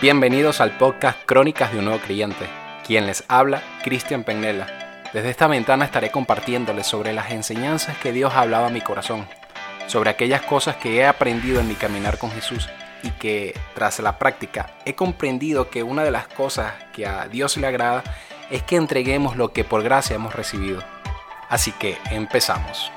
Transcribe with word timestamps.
Bienvenidos 0.00 0.60
al 0.60 0.78
podcast 0.78 1.18
Crónicas 1.26 1.72
de 1.72 1.80
un 1.80 1.86
Nuevo 1.86 2.00
Creyente. 2.00 2.46
Quien 2.86 3.08
les 3.08 3.24
habla, 3.26 3.64
Cristian 3.82 4.22
Pennella. 4.22 5.02
Desde 5.12 5.28
esta 5.28 5.48
ventana 5.48 5.84
estaré 5.84 6.12
compartiéndoles 6.12 6.86
sobre 6.86 7.12
las 7.12 7.32
enseñanzas 7.32 7.98
que 7.98 8.12
Dios 8.12 8.32
ha 8.32 8.42
hablado 8.42 8.66
a 8.66 8.70
mi 8.70 8.80
corazón, 8.80 9.26
sobre 9.88 10.10
aquellas 10.10 10.42
cosas 10.42 10.76
que 10.76 10.98
he 10.98 11.04
aprendido 11.04 11.58
en 11.58 11.66
mi 11.66 11.74
caminar 11.74 12.16
con 12.16 12.30
Jesús 12.30 12.68
y 13.02 13.10
que 13.10 13.58
tras 13.74 13.98
la 13.98 14.20
práctica 14.20 14.70
he 14.84 14.94
comprendido 14.94 15.68
que 15.68 15.82
una 15.82 16.04
de 16.04 16.12
las 16.12 16.28
cosas 16.28 16.74
que 16.92 17.04
a 17.04 17.26
Dios 17.26 17.56
le 17.56 17.66
agrada 17.66 18.04
es 18.50 18.62
que 18.62 18.76
entreguemos 18.76 19.36
lo 19.36 19.52
que 19.52 19.64
por 19.64 19.82
gracia 19.82 20.14
hemos 20.14 20.32
recibido. 20.32 20.80
Así 21.48 21.72
que 21.72 21.98
empezamos. 22.12 22.92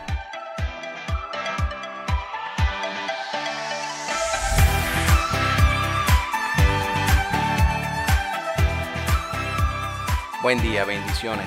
Buen 10.41 10.59
día, 10.59 10.85
bendiciones. 10.85 11.45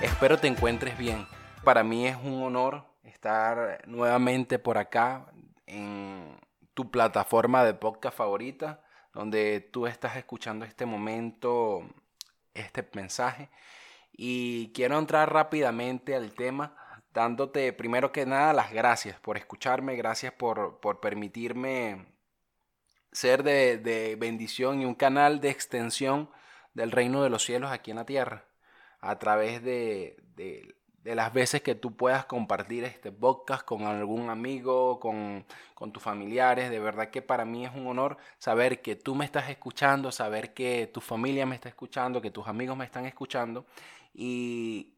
Espero 0.00 0.38
te 0.38 0.46
encuentres 0.46 0.96
bien. 0.96 1.26
Para 1.62 1.84
mí 1.84 2.06
es 2.06 2.16
un 2.16 2.42
honor 2.42 2.86
estar 3.02 3.86
nuevamente 3.86 4.58
por 4.58 4.78
acá 4.78 5.26
en 5.66 6.40
tu 6.72 6.90
plataforma 6.90 7.62
de 7.64 7.74
podcast 7.74 8.16
favorita, 8.16 8.82
donde 9.12 9.60
tú 9.60 9.86
estás 9.86 10.16
escuchando 10.16 10.64
este 10.64 10.86
momento, 10.86 11.86
este 12.54 12.88
mensaje. 12.94 13.50
Y 14.10 14.72
quiero 14.72 14.98
entrar 14.98 15.30
rápidamente 15.30 16.16
al 16.16 16.32
tema, 16.32 16.74
dándote 17.12 17.74
primero 17.74 18.10
que 18.10 18.24
nada 18.24 18.54
las 18.54 18.72
gracias 18.72 19.20
por 19.20 19.36
escucharme, 19.36 19.96
gracias 19.96 20.32
por, 20.32 20.80
permitirme 21.02 22.06
ser 23.12 23.42
de, 23.42 23.76
de 23.76 24.16
bendición 24.16 24.80
y 24.80 24.86
un 24.86 24.94
canal 24.94 25.42
de 25.42 25.50
extensión 25.50 26.30
del 26.74 26.90
reino 26.90 27.22
de 27.22 27.30
los 27.30 27.44
cielos 27.44 27.70
aquí 27.70 27.90
en 27.90 27.98
la 27.98 28.06
tierra, 28.06 28.44
a 29.00 29.18
través 29.18 29.62
de, 29.62 30.16
de, 30.36 30.74
las 31.04 31.32
veces 31.32 31.62
que 31.62 31.74
tú 31.74 31.96
puedas 31.96 32.26
compartir 32.26 32.84
este 32.84 33.10
podcast 33.10 33.64
con 33.64 33.82
algún 33.82 34.30
amigo, 34.30 35.00
con, 35.00 35.44
con, 35.74 35.92
tus 35.92 36.02
familiares. 36.02 36.70
De 36.70 36.78
verdad 36.78 37.10
que 37.10 37.22
para 37.22 37.44
mí 37.44 37.64
es 37.64 37.74
un 37.74 37.86
honor 37.86 38.18
saber 38.38 38.82
que 38.82 38.96
tú 38.96 39.14
me 39.14 39.24
estás 39.24 39.48
escuchando, 39.48 40.12
saber 40.12 40.54
que 40.54 40.86
tu 40.92 41.00
familia 41.00 41.46
me 41.46 41.54
está 41.54 41.68
escuchando, 41.68 42.20
que 42.20 42.30
tus 42.30 42.46
amigos 42.46 42.76
me 42.76 42.84
están 42.84 43.06
escuchando 43.06 43.66
y 44.14 44.92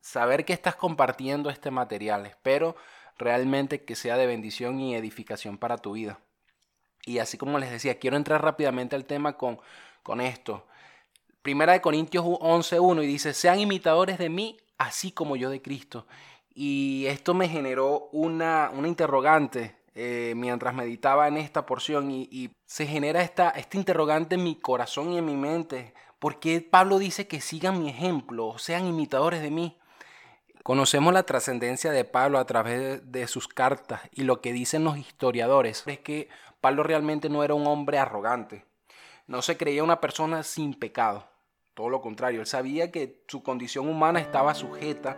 saber 0.00 0.44
que 0.44 0.52
estás 0.52 0.76
compartiendo 0.76 1.50
este 1.50 1.70
material. 1.70 2.26
Espero 2.26 2.76
realmente 3.18 3.84
que 3.84 3.96
sea 3.96 4.16
de 4.16 4.26
bendición 4.26 4.80
y 4.80 4.94
edificación 4.94 5.58
para 5.58 5.78
tu 5.78 5.92
vida. 5.92 6.20
Y 7.04 7.18
así 7.18 7.36
como 7.38 7.58
les 7.58 7.70
decía, 7.70 7.98
quiero 7.98 8.16
entrar 8.16 8.42
rápidamente 8.42 8.96
al 8.96 9.04
tema 9.04 9.36
con, 9.36 9.58
con 10.02 10.20
esto. 10.20 10.66
Primera 11.48 11.72
de 11.72 11.80
Corintios 11.80 12.26
11.1 12.26 13.04
y 13.04 13.06
dice, 13.06 13.32
sean 13.32 13.58
imitadores 13.58 14.18
de 14.18 14.28
mí, 14.28 14.58
así 14.76 15.12
como 15.12 15.34
yo 15.34 15.48
de 15.48 15.62
Cristo. 15.62 16.06
Y 16.54 17.06
esto 17.06 17.32
me 17.32 17.48
generó 17.48 18.10
una, 18.12 18.70
una 18.74 18.86
interrogante 18.86 19.74
eh, 19.94 20.34
mientras 20.36 20.74
meditaba 20.74 21.26
en 21.26 21.38
esta 21.38 21.64
porción 21.64 22.10
y, 22.10 22.50
se 22.66 22.86
genera 22.86 23.22
esta, 23.22 23.48
este 23.48 23.78
interrogante 23.78 24.34
en 24.34 24.44
mi 24.44 24.56
corazón 24.56 25.14
y 25.14 25.16
en 25.16 25.24
mi 25.24 25.36
mente. 25.36 25.94
¿Por 26.18 26.38
qué 26.38 26.60
Pablo 26.60 26.98
dice 26.98 27.26
que 27.26 27.40
sigan 27.40 27.80
mi 27.80 27.88
ejemplo, 27.88 28.58
sean 28.58 28.84
imitadores 28.84 29.40
de 29.40 29.50
mí? 29.50 29.78
Conocemos 30.62 31.14
la 31.14 31.22
trascendencia 31.22 31.92
de 31.92 32.04
Pablo 32.04 32.38
a 32.38 32.44
través 32.44 33.10
de, 33.10 33.26
sus 33.26 33.48
cartas 33.48 34.02
y 34.12 34.24
lo 34.24 34.42
que 34.42 34.52
dicen 34.52 34.84
los 34.84 34.98
historiadores 34.98 35.82
es 35.86 36.00
que 36.00 36.28
Pablo 36.60 36.82
realmente 36.82 37.30
no 37.30 37.42
era 37.42 37.54
un 37.54 37.66
hombre 37.66 37.98
arrogante, 37.98 38.66
no 39.26 39.40
se 39.40 39.56
creía 39.56 39.82
una 39.82 39.98
persona 40.02 40.42
sin 40.42 40.74
pecado. 40.74 41.26
Todo 41.78 41.90
lo 41.90 42.00
contrario, 42.00 42.40
él 42.40 42.46
sabía 42.48 42.90
que 42.90 43.20
su 43.28 43.44
condición 43.44 43.88
humana 43.88 44.18
estaba 44.18 44.52
sujeta 44.52 45.16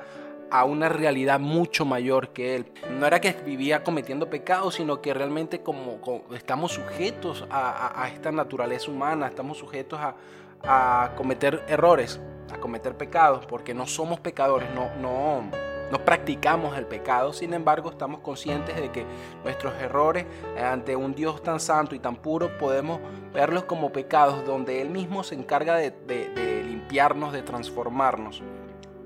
a 0.50 0.64
una 0.64 0.90
realidad 0.90 1.40
mucho 1.40 1.86
mayor 1.86 2.34
que 2.34 2.54
él. 2.54 2.66
No 2.98 3.06
era 3.06 3.18
que 3.18 3.32
vivía 3.32 3.82
cometiendo 3.82 4.28
pecados, 4.28 4.74
sino 4.74 5.00
que 5.00 5.14
realmente 5.14 5.62
como, 5.62 6.02
estamos 6.36 6.72
sujetos 6.72 7.46
a, 7.50 8.06
esta 8.12 8.30
naturaleza 8.30 8.90
humana, 8.90 9.28
estamos 9.28 9.56
sujetos 9.56 10.00
a, 10.00 10.16
a, 10.62 11.14
cometer 11.16 11.64
errores, 11.66 12.20
a 12.52 12.58
cometer 12.58 12.94
pecados, 12.94 13.46
porque 13.46 13.72
no 13.72 13.86
somos 13.86 14.20
pecadores, 14.20 14.68
no, 14.74 14.94
no, 14.96 15.50
no 15.90 16.04
practicamos 16.04 16.76
el 16.76 16.86
pecado, 16.86 17.32
sin 17.32 17.52
embargo 17.54 17.90
estamos 17.90 18.20
conscientes 18.20 18.76
de 18.76 18.90
que 18.90 19.04
nuestros 19.44 19.74
errores 19.80 20.26
ante 20.60 20.96
un 20.96 21.14
Dios 21.14 21.42
tan 21.42 21.60
santo 21.60 21.94
y 21.94 21.98
tan 21.98 22.16
puro 22.16 22.56
podemos 22.58 23.00
verlos 23.32 23.64
como 23.64 23.92
pecados 23.92 24.44
donde 24.46 24.80
Él 24.80 24.90
mismo 24.90 25.22
se 25.24 25.34
encarga 25.34 25.76
de, 25.76 25.90
de 25.90 26.64
limpiarnos, 26.64 27.32
de 27.32 27.42
transformarnos. 27.42 28.42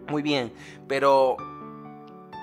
Muy 0.09 0.23
bien, 0.23 0.53
pero 0.87 1.37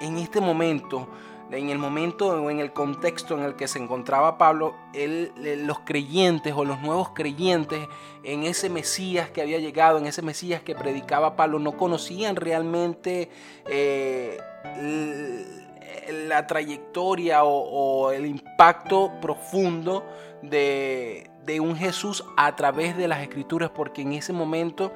en 0.01 0.17
este 0.17 0.41
momento 0.41 1.07
en 1.51 1.69
el 1.69 1.77
momento 1.77 2.27
o 2.29 2.49
en 2.49 2.59
el 2.59 2.71
contexto 2.71 3.37
en 3.37 3.43
el 3.43 3.55
que 3.55 3.67
se 3.67 3.77
encontraba 3.77 4.37
Pablo, 4.37 4.75
él, 4.93 5.31
los 5.65 5.79
creyentes 5.79 6.53
o 6.55 6.63
los 6.63 6.81
nuevos 6.81 7.09
creyentes 7.09 7.87
en 8.23 8.43
ese 8.43 8.69
Mesías 8.69 9.29
que 9.29 9.41
había 9.41 9.59
llegado, 9.59 9.97
en 9.97 10.07
ese 10.07 10.21
Mesías 10.21 10.61
que 10.61 10.75
predicaba 10.75 11.35
Pablo, 11.35 11.59
no 11.59 11.77
conocían 11.77 12.37
realmente 12.37 13.29
eh, 13.67 14.37
la 16.09 16.47
trayectoria 16.47 17.43
o, 17.43 18.11
el 18.11 18.25
impacto 18.25 19.11
profundo 19.21 20.05
de, 20.41 21.27
un 21.61 21.75
Jesús 21.75 22.23
a 22.37 22.55
través 22.55 22.95
de 22.95 23.09
las 23.09 23.21
escrituras, 23.21 23.71
porque 23.71 24.03
en 24.03 24.13
ese 24.13 24.31
momento 24.31 24.93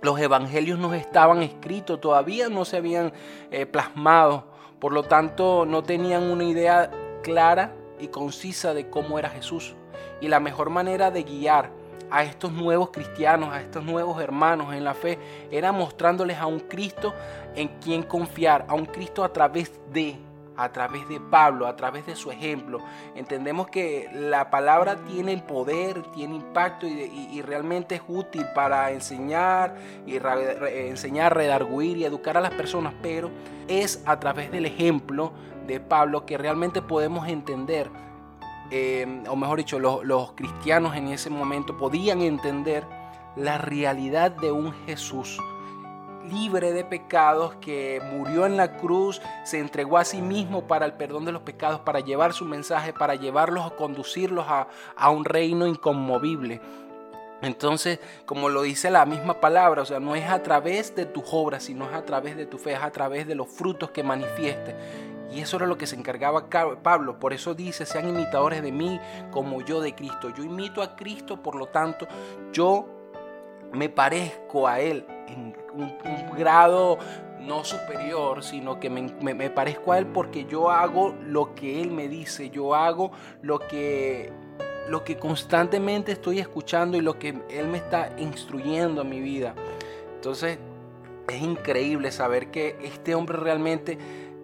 los 0.00 0.18
evangelios 0.18 0.78
no 0.78 0.94
estaban 0.94 1.42
escritos, 1.42 2.00
todavía 2.00 2.48
no 2.48 2.64
se 2.64 2.78
habían 2.78 3.12
eh, 3.50 3.66
plasmado 3.66 4.53
por 4.80 4.92
lo 4.92 5.02
tanto, 5.04 5.64
no 5.66 5.82
tenían 5.82 6.24
una 6.24 6.44
idea 6.44 6.90
clara 7.22 7.74
y 7.98 8.08
concisa 8.08 8.74
de 8.74 8.90
cómo 8.90 9.18
era 9.18 9.30
Jesús. 9.30 9.74
Y 10.20 10.28
la 10.28 10.40
mejor 10.40 10.70
manera 10.70 11.10
de 11.10 11.22
guiar 11.22 11.70
a 12.10 12.22
estos 12.22 12.52
nuevos 12.52 12.90
cristianos, 12.90 13.52
a 13.52 13.60
estos 13.60 13.84
nuevos 13.84 14.20
hermanos 14.20 14.74
en 14.74 14.84
la 14.84 14.94
fe, 14.94 15.18
era 15.50 15.72
mostrándoles 15.72 16.38
a 16.38 16.46
un 16.46 16.60
Cristo 16.60 17.14
en 17.54 17.68
quien 17.80 18.02
confiar, 18.02 18.66
a 18.68 18.74
un 18.74 18.86
Cristo 18.86 19.24
a 19.24 19.32
través 19.32 19.80
de 19.92 20.16
a 20.56 20.70
través 20.70 21.08
de 21.08 21.20
Pablo, 21.20 21.66
a 21.66 21.76
través 21.76 22.06
de 22.06 22.16
su 22.16 22.30
ejemplo. 22.30 22.78
Entendemos 23.14 23.68
que 23.68 24.08
la 24.12 24.50
palabra 24.50 24.96
tiene 24.96 25.36
poder, 25.38 26.02
tiene 26.12 26.36
impacto 26.36 26.86
y, 26.86 27.42
realmente 27.42 27.96
es 27.96 28.02
útil 28.06 28.44
para 28.54 28.90
enseñar, 28.90 29.76
y 30.06 30.16
enseñar, 30.16 31.34
redarguir 31.34 31.98
y 31.98 32.04
educar 32.04 32.36
a 32.36 32.40
las 32.40 32.52
personas, 32.54 32.94
pero 33.02 33.30
es 33.68 34.02
a 34.06 34.18
través 34.18 34.50
del 34.50 34.66
ejemplo 34.66 35.32
de 35.66 35.80
Pablo 35.80 36.26
que 36.26 36.38
realmente 36.38 36.82
podemos 36.82 37.28
entender, 37.28 37.90
eh, 38.70 39.22
o 39.28 39.36
mejor 39.36 39.58
dicho, 39.58 39.78
los 39.78 40.32
cristianos 40.32 40.96
en 40.96 41.08
ese 41.08 41.30
momento 41.30 41.76
podían 41.76 42.22
entender 42.22 42.84
la 43.36 43.58
realidad 43.58 44.30
de 44.30 44.52
un 44.52 44.72
Jesús 44.86 45.38
libre 46.30 46.72
de 46.72 46.84
pecados, 46.84 47.54
que 47.56 48.00
murió 48.12 48.46
en 48.46 48.56
la 48.56 48.76
cruz, 48.76 49.20
se 49.44 49.58
entregó 49.58 49.98
a 49.98 50.04
sí 50.04 50.22
mismo 50.22 50.66
para 50.66 50.86
el 50.86 50.94
perdón 50.94 51.24
de 51.24 51.32
los 51.32 51.42
pecados, 51.42 51.80
para 51.80 52.00
llevar 52.00 52.32
su 52.32 52.44
mensaje, 52.44 52.92
para 52.92 53.14
llevarlos, 53.14 53.66
a 53.66 53.76
conducirlos 53.76 54.46
a, 54.48 55.10
un 55.10 55.24
reino 55.24 55.66
inconmovible. 55.66 56.60
Entonces, 57.42 58.00
como 58.24 58.48
lo 58.48 58.62
dice 58.62 58.90
la 58.90 59.04
misma 59.04 59.40
palabra, 59.40 59.82
o 59.82 59.84
sea, 59.84 60.00
no 60.00 60.14
es 60.16 60.28
a 60.28 60.42
través 60.42 60.94
de 60.94 61.04
tus 61.04 61.24
obras, 61.30 61.64
sino 61.64 61.88
es 61.88 61.94
a 61.94 62.04
través 62.04 62.36
de 62.36 62.46
tu 62.46 62.58
fe, 62.58 62.72
es 62.72 62.82
a 62.82 62.90
través 62.90 63.26
de 63.26 63.34
los 63.34 63.48
frutos 63.48 63.90
que 63.90 64.02
manifieste. 64.02 64.74
Y 65.30 65.40
eso 65.40 65.56
era 65.56 65.66
lo 65.66 65.76
que 65.76 65.86
se 65.86 65.96
encargaba 65.96 66.48
Pablo. 66.82 67.18
Por 67.18 67.32
eso 67.32 67.54
dice, 67.54 67.86
sean 67.86 68.08
imitadores 68.08 68.62
de 68.62 68.70
mí 68.70 69.00
como 69.30 69.62
yo 69.62 69.80
de 69.80 69.94
Cristo. 69.94 70.30
Yo 70.30 70.44
imito 70.44 70.80
a 70.80 70.94
Cristo, 70.94 71.42
por 71.42 71.56
lo 71.56 71.66
tanto, 71.66 72.06
yo 72.52 72.86
me 73.72 73.88
parezco 73.88 74.68
a 74.68 74.80
Él 74.80 75.04
en 75.28 75.56
un, 75.74 75.92
grado 76.36 76.98
no 77.40 77.64
superior, 77.64 78.42
sino 78.42 78.80
que 78.80 78.90
me, 78.90 79.50
parezco 79.50 79.92
a 79.92 79.98
Él 79.98 80.06
porque 80.06 80.46
yo 80.46 80.70
hago 80.70 81.14
lo 81.26 81.54
que 81.54 81.82
Él 81.82 81.90
me 81.90 82.08
dice, 82.08 82.50
yo 82.50 82.74
hago 82.74 83.12
lo 83.42 83.58
que, 83.58 84.32
lo 84.88 85.04
que 85.04 85.16
constantemente 85.16 86.12
estoy 86.12 86.38
escuchando 86.38 86.96
y 86.96 87.00
lo 87.00 87.18
que 87.18 87.42
Él 87.50 87.68
me 87.68 87.78
está 87.78 88.14
instruyendo 88.18 89.02
en 89.02 89.08
mi 89.10 89.20
vida. 89.20 89.54
Entonces 90.14 90.58
es 91.28 91.42
increíble 91.42 92.10
saber 92.12 92.50
que 92.50 92.76
este 92.82 93.14
hombre 93.14 93.38
realmente 93.38 93.98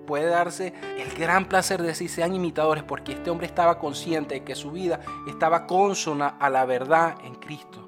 puede 0.07 0.27
darse 0.27 0.75
el 0.99 1.13
gran 1.15 1.47
placer 1.47 1.81
de 1.81 1.89
decir 1.89 2.11
sean 2.11 2.35
imitadores 2.35 2.83
porque 2.83 3.13
este 3.13 3.31
hombre 3.31 3.47
estaba 3.47 3.79
consciente 3.79 4.35
de 4.35 4.45
que 4.45 4.55
su 4.55 4.73
vida 4.73 5.01
estaba 5.29 5.67
consona 5.67 6.37
a 6.41 6.51
la 6.51 6.65
verdad 6.65 7.15
en 7.25 7.35
Cristo. 7.37 7.80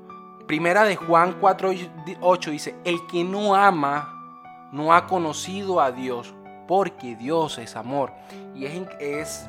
Primera 0.53 0.85
de 0.85 0.97
Juan 0.97 1.41
4.8 1.41 2.51
dice, 2.51 2.75
el 2.85 3.07
que 3.07 3.25
no 3.25 3.55
ama 3.55 4.69
no 4.71 4.93
ha 4.93 5.07
conocido 5.07 5.81
a 5.81 5.93
Dios, 5.93 6.35
porque 6.69 7.17
Dios 7.17 7.57
es 7.57 7.75
amor. 7.75 8.13
Y 8.55 8.67
es, 8.67 8.87
es 9.01 9.49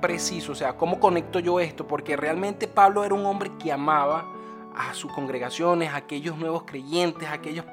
preciso, 0.00 0.52
o 0.52 0.54
sea, 0.54 0.74
¿cómo 0.74 1.00
conecto 1.00 1.40
yo 1.40 1.58
esto? 1.58 1.88
Porque 1.88 2.16
realmente 2.16 2.68
Pablo 2.68 3.02
era 3.02 3.16
un 3.16 3.26
hombre 3.26 3.50
que 3.58 3.72
amaba 3.72 4.26
a 4.76 4.94
sus 4.94 5.12
congregaciones, 5.12 5.92
a 5.92 5.96
aquellos 5.96 6.38
nuevos 6.38 6.62
creyentes, 6.62 7.28
a 7.28 7.32
aquellas 7.32 7.64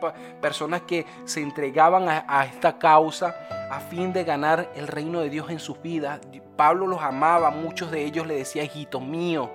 personas 0.41 0.81
que 0.81 1.05
se 1.25 1.43
entregaban 1.43 2.09
a, 2.09 2.45
esta 2.45 2.79
causa 2.79 3.35
a 3.69 3.79
fin 3.79 4.11
de 4.11 4.23
ganar 4.23 4.71
el 4.75 4.87
reino 4.87 5.19
de 5.19 5.29
Dios 5.29 5.51
en 5.51 5.59
sus 5.59 5.79
vidas. 5.83 6.19
Pablo 6.55 6.87
los 6.87 7.03
amaba, 7.03 7.51
muchos 7.51 7.91
de 7.91 8.03
ellos 8.05 8.25
le 8.25 8.33
decía, 8.33 8.63
hijito 8.63 8.99
mío, 8.99 9.51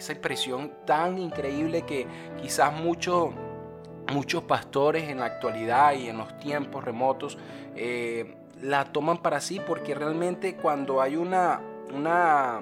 esa 0.00 0.12
expresión 0.12 0.72
tan 0.86 1.18
increíble 1.18 1.82
que 1.82 2.06
quizás 2.42 2.72
muchos 2.72 3.30
muchos 4.12 4.42
pastores 4.42 5.08
en 5.08 5.20
la 5.20 5.26
actualidad 5.26 5.92
y 5.92 6.08
en 6.08 6.18
los 6.18 6.36
tiempos 6.38 6.82
remotos 6.82 7.38
eh, 7.76 8.34
la 8.60 8.86
toman 8.86 9.18
para 9.18 9.40
sí 9.40 9.60
porque 9.64 9.94
realmente 9.94 10.56
cuando 10.56 11.00
hay 11.00 11.16
una, 11.16 11.60
una 11.94 12.60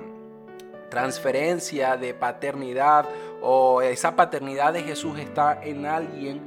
transferencia 0.91 1.97
de 1.97 2.13
paternidad 2.13 3.07
o 3.41 3.81
esa 3.81 4.15
paternidad 4.15 4.73
de 4.73 4.83
Jesús 4.83 5.19
está 5.19 5.61
en 5.63 5.87
alguien, 5.87 6.43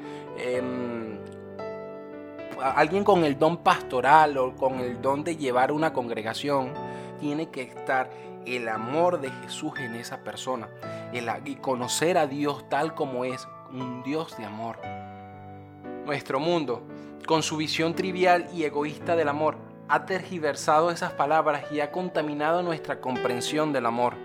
alguien 2.62 3.04
con 3.04 3.24
el 3.24 3.40
don 3.40 3.58
pastoral 3.58 4.38
o 4.38 4.56
con 4.56 4.80
el 4.82 5.02
don 5.02 5.24
de 5.24 5.36
llevar 5.36 5.72
una 5.72 5.94
congregación, 5.94 6.74
tiene 7.20 7.50
que 7.50 7.64
estar 7.64 8.10
el 8.46 8.68
amor 8.70 9.22
de 9.22 9.30
Jesús 9.30 9.74
en 9.80 9.96
esa 9.96 10.24
persona 10.24 10.68
y 11.46 11.56
conocer 11.56 12.18
a 12.18 12.28
Dios 12.28 12.68
tal 12.70 12.96
como 12.96 13.26
es, 13.26 13.48
un 13.72 14.04
Dios 14.04 14.38
de 14.38 14.46
amor. 14.46 14.80
Nuestro 16.06 16.40
mundo, 16.40 16.84
con 17.26 17.44
su 17.44 17.58
visión 17.58 17.96
trivial 17.96 18.48
y 18.54 18.64
egoísta 18.64 19.16
del 19.16 19.30
amor, 19.30 19.58
ha 19.88 20.06
tergiversado 20.06 20.90
esas 20.90 21.12
palabras 21.14 21.66
y 21.72 21.82
ha 21.82 21.92
contaminado 21.92 22.64
nuestra 22.64 23.02
comprensión 23.02 23.74
del 23.74 23.86
amor. 23.86 24.16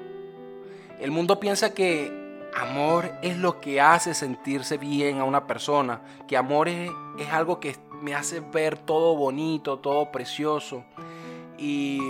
El 1.01 1.11
mundo 1.11 1.41
piensa 1.41 1.75
que 1.75 2.27
amor 2.57 3.13
es 3.23 3.37
lo 3.37 3.61
que 3.61 3.81
hace 3.81 4.15
sentirse 4.15 4.79
bien 4.79 5.19
a 5.19 5.25
una 5.25 5.47
persona, 5.47 6.01
que 6.27 6.37
amor 6.37 6.69
es, 6.69 6.91
algo 7.31 7.61
que 7.61 7.77
me 8.01 8.15
hace 8.15 8.41
ver 8.41 8.79
todo 8.79 9.17
bonito, 9.17 9.79
todo 9.79 10.11
precioso 10.11 10.85
y 11.59 12.01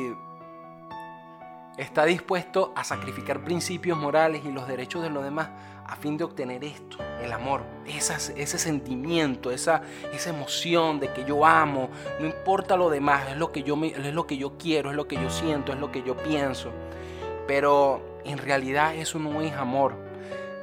está 1.76 2.04
dispuesto 2.04 2.72
a 2.74 2.84
sacrificar 2.84 3.44
principios 3.44 3.98
morales 3.98 4.42
y 4.44 4.52
los 4.52 4.66
derechos 4.66 5.02
de 5.02 5.10
los 5.10 5.22
demás 5.22 5.48
a 5.86 5.94
fin 5.96 6.16
de 6.16 6.24
obtener 6.24 6.64
esto, 6.64 6.98
el 7.22 7.32
amor, 7.32 7.62
ese 7.86 8.58
sentimiento, 8.58 9.52
esa, 9.52 9.82
esa 10.12 10.30
emoción 10.30 10.98
de 10.98 11.12
que 11.12 11.24
yo 11.24 11.46
amo, 11.46 11.90
no 12.18 12.26
importa 12.26 12.76
lo 12.76 12.90
demás, 12.90 13.30
es 13.30 13.36
lo, 13.36 13.52
que 13.52 13.62
yo 13.62 13.78
es 13.84 14.14
lo 14.14 14.26
que 14.26 14.36
yo 14.36 14.58
quiero, 14.58 14.90
es 14.90 14.96
lo 14.96 15.06
que 15.06 15.14
yo 15.16 15.30
siento, 15.30 15.72
es 15.72 15.78
lo 15.78 15.92
que 15.92 16.02
yo 16.02 16.16
pienso. 16.16 16.72
Pero 17.46 18.20
en 18.24 18.38
realidad 18.38 18.96
eso 18.96 19.20
no 19.20 19.40
es 19.42 19.52
amor, 19.52 19.94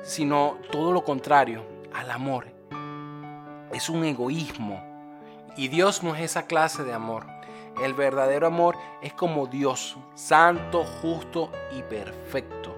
sino 0.03 0.57
todo 0.71 0.91
lo 0.91 1.05
contrario 1.05 1.63
al 1.93 2.11
amor. 2.11 2.47
Es 3.71 3.89
un 3.89 4.03
egoísmo. 4.03 4.83
Y 5.55 5.69
Dios 5.69 6.03
no 6.03 6.15
es 6.15 6.21
esa 6.21 6.47
clase 6.47 6.83
de 6.83 6.93
amor. 6.93 7.25
El 7.81 7.93
verdadero 7.93 8.47
amor 8.47 8.77
es 9.01 9.13
como 9.13 9.47
Dios, 9.47 9.97
santo, 10.15 10.83
justo 11.01 11.49
y 11.75 11.81
perfecto. 11.83 12.75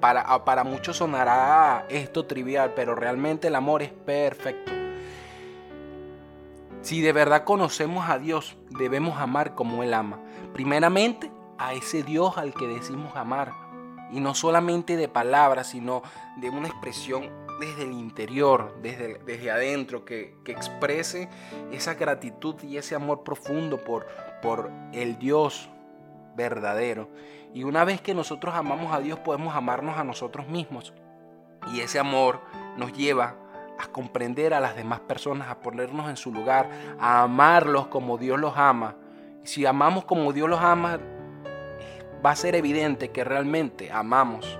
Para, 0.00 0.44
para 0.44 0.64
muchos 0.64 0.98
sonará 0.98 1.86
esto 1.88 2.26
trivial, 2.26 2.72
pero 2.76 2.94
realmente 2.94 3.48
el 3.48 3.54
amor 3.54 3.82
es 3.82 3.90
perfecto. 3.90 4.72
Si 6.82 7.00
de 7.00 7.12
verdad 7.12 7.44
conocemos 7.44 8.08
a 8.08 8.18
Dios, 8.18 8.56
debemos 8.70 9.18
amar 9.18 9.54
como 9.54 9.82
Él 9.82 9.94
ama. 9.94 10.20
Primeramente, 10.52 11.32
a 11.58 11.72
ese 11.72 12.02
Dios 12.02 12.36
al 12.38 12.54
que 12.54 12.66
decimos 12.66 13.16
amar 13.16 13.52
y 14.12 14.20
no 14.20 14.34
solamente 14.34 14.96
de 14.96 15.08
palabras, 15.08 15.68
sino 15.68 16.02
de 16.36 16.50
una 16.50 16.68
expresión 16.68 17.28
desde 17.60 17.82
el 17.82 17.92
interior, 17.92 18.76
desde, 18.82 19.18
desde 19.24 19.50
adentro, 19.50 20.04
que, 20.04 20.36
exprese 20.46 21.28
esa 21.72 21.94
gratitud 21.94 22.56
y 22.62 22.76
ese 22.76 22.94
amor 22.94 23.22
profundo 23.24 23.82
por, 23.82 24.06
por 24.42 24.70
el 24.92 25.18
Dios 25.18 25.68
verdadero. 26.36 27.08
Y 27.54 27.64
una 27.64 27.84
vez 27.84 28.00
que 28.00 28.14
nosotros 28.14 28.54
amamos 28.54 28.92
a 28.92 29.00
Dios, 29.00 29.18
podemos 29.20 29.54
amarnos 29.54 29.96
a 29.96 30.04
nosotros 30.04 30.48
mismos. 30.48 30.92
Y 31.72 31.80
ese 31.80 31.98
amor 31.98 32.40
nos 32.76 32.92
lleva 32.92 33.36
a 33.78 33.86
comprender 33.88 34.54
a 34.54 34.60
las 34.60 34.76
demás 34.76 35.00
personas, 35.00 35.48
a 35.48 35.60
ponernos 35.60 36.08
en 36.08 36.16
su 36.16 36.32
lugar, 36.32 36.70
a 36.98 37.22
amarlos 37.22 37.88
como 37.88 38.18
Dios 38.18 38.38
los 38.38 38.56
ama. 38.56 38.96
Y 39.42 39.46
si 39.46 39.66
amamos 39.66 40.04
como 40.04 40.32
Dios 40.32 40.48
los 40.48 40.60
ama, 40.60 40.98
va 42.24 42.30
a 42.30 42.36
ser 42.36 42.54
evidente 42.54 43.10
que 43.10 43.24
realmente 43.24 43.90
amamos. 43.90 44.58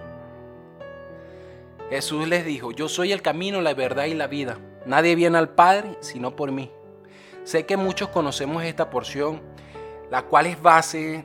Jesús 1.91 2.27
les 2.27 2.44
dijo, 2.44 2.73
yo 2.73 2.88
soy 2.88 3.12
el 3.12 3.23
camino, 3.23 3.61
la 3.61 3.73
verdad 3.75 4.06
y 4.06 4.15
la 4.15 4.27
vida. 4.27 4.59
Nadie 4.87 5.15
viene 5.15 5.38
al 5.38 5.50
Padre 5.50 5.97
sino 6.00 6.35
por 6.35 6.50
mí. 6.50 6.71
Sé 7.44 7.65
que 7.65 7.77
muchos 7.77 8.09
conocemos 8.09 8.65
esta 8.65 8.91
porción, 8.91 9.41
la 10.11 10.23
cual 10.23 10.47
es 10.47 10.61
base. 10.61 11.25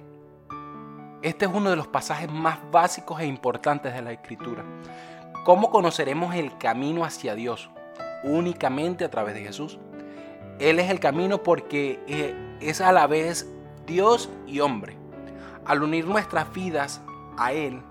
Este 1.23 1.45
es 1.45 1.51
uno 1.51 1.71
de 1.71 1.75
los 1.75 1.87
pasajes 1.87 2.31
más 2.31 2.59
básicos 2.71 3.19
e 3.19 3.25
importantes 3.25 3.93
de 3.93 4.03
la 4.03 4.11
Escritura. 4.11 4.63
¿Cómo 5.43 5.71
conoceremos 5.71 6.35
el 6.35 6.55
camino 6.59 7.03
hacia 7.03 7.33
Dios? 7.33 7.71
Únicamente 8.23 9.03
a 9.03 9.09
través 9.09 9.33
de 9.33 9.41
Jesús. 9.41 9.79
Él 10.59 10.77
es 10.77 10.91
el 10.91 10.99
camino 10.99 11.41
porque 11.41 11.99
eh, 12.07 12.35
es 12.59 12.81
a 12.81 12.91
la 12.91 13.07
vez 13.07 13.51
Dios 13.87 14.29
y 14.45 14.59
hombre. 14.59 14.95
Al 15.65 15.81
unir 15.81 16.05
nuestras 16.05 16.53
vidas 16.53 17.01
a 17.37 17.51
Él, 17.51 17.81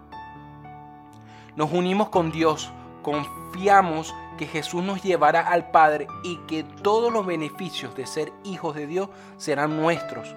nos 1.60 1.72
unimos 1.72 2.08
con 2.08 2.32
Dios, 2.32 2.70
confiamos 3.02 4.14
que 4.38 4.46
Jesús 4.46 4.82
nos 4.82 5.02
llevará 5.02 5.42
al 5.42 5.70
Padre 5.70 6.06
y 6.22 6.36
que 6.46 6.64
todos 6.64 7.12
los 7.12 7.26
beneficios 7.26 7.94
de 7.94 8.06
ser 8.06 8.32
hijos 8.44 8.74
de 8.74 8.86
Dios 8.86 9.10
serán 9.36 9.76
nuestros. 9.76 10.34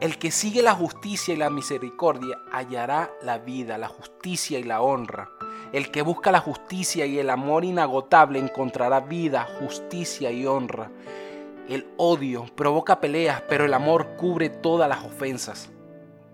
El 0.00 0.18
que 0.18 0.30
sigue 0.30 0.60
la 0.60 0.74
justicia 0.74 1.32
y 1.32 1.38
la 1.38 1.48
misericordia 1.48 2.36
hallará 2.52 3.10
la 3.22 3.38
vida, 3.38 3.78
la 3.78 3.88
justicia 3.88 4.58
y 4.58 4.64
la 4.64 4.82
honra. 4.82 5.30
El 5.72 5.90
que 5.90 6.02
busca 6.02 6.30
la 6.30 6.40
justicia 6.40 7.06
y 7.06 7.18
el 7.18 7.30
amor 7.30 7.64
inagotable 7.64 8.38
encontrará 8.38 9.00
vida, 9.00 9.48
justicia 9.58 10.30
y 10.30 10.44
honra. 10.44 10.90
El 11.70 11.88
odio 11.96 12.44
provoca 12.54 13.00
peleas, 13.00 13.40
pero 13.48 13.64
el 13.64 13.72
amor 13.72 14.16
cubre 14.18 14.50
todas 14.50 14.90
las 14.90 15.02
ofensas. 15.02 15.70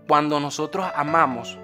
Cuando 0.08 0.40
nosotros 0.40 0.90
amamos, 0.96 1.60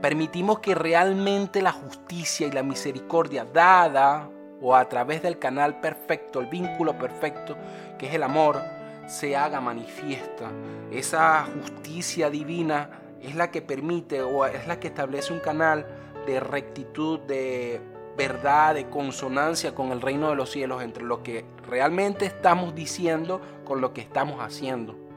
permitimos 0.00 0.60
que 0.60 0.74
realmente 0.74 1.62
la 1.62 1.72
justicia 1.72 2.46
y 2.46 2.52
la 2.52 2.62
misericordia 2.62 3.44
dada 3.44 4.28
o 4.60 4.74
a 4.74 4.88
través 4.88 5.22
del 5.22 5.38
canal 5.38 5.80
perfecto, 5.80 6.40
el 6.40 6.46
vínculo 6.46 6.98
perfecto, 6.98 7.56
que 7.98 8.06
es 8.06 8.14
el 8.14 8.22
amor, 8.22 8.60
se 9.06 9.36
haga 9.36 9.60
manifiesta. 9.60 10.50
Esa 10.90 11.44
justicia 11.44 12.30
divina 12.30 12.90
es 13.22 13.34
la 13.34 13.50
que 13.50 13.62
permite 13.62 14.22
o 14.22 14.44
es 14.46 14.66
la 14.66 14.78
que 14.78 14.88
establece 14.88 15.32
un 15.32 15.40
canal 15.40 15.86
de 16.26 16.40
rectitud, 16.40 17.20
de 17.20 17.80
verdad, 18.16 18.74
de 18.74 18.88
consonancia 18.88 19.74
con 19.74 19.92
el 19.92 20.00
reino 20.00 20.28
de 20.28 20.36
los 20.36 20.50
cielos 20.50 20.82
entre 20.82 21.04
lo 21.04 21.22
que 21.22 21.44
realmente 21.66 22.26
estamos 22.26 22.74
diciendo 22.74 23.40
con 23.64 23.80
lo 23.80 23.94
que 23.94 24.00
estamos 24.00 24.40
haciendo. 24.40 25.07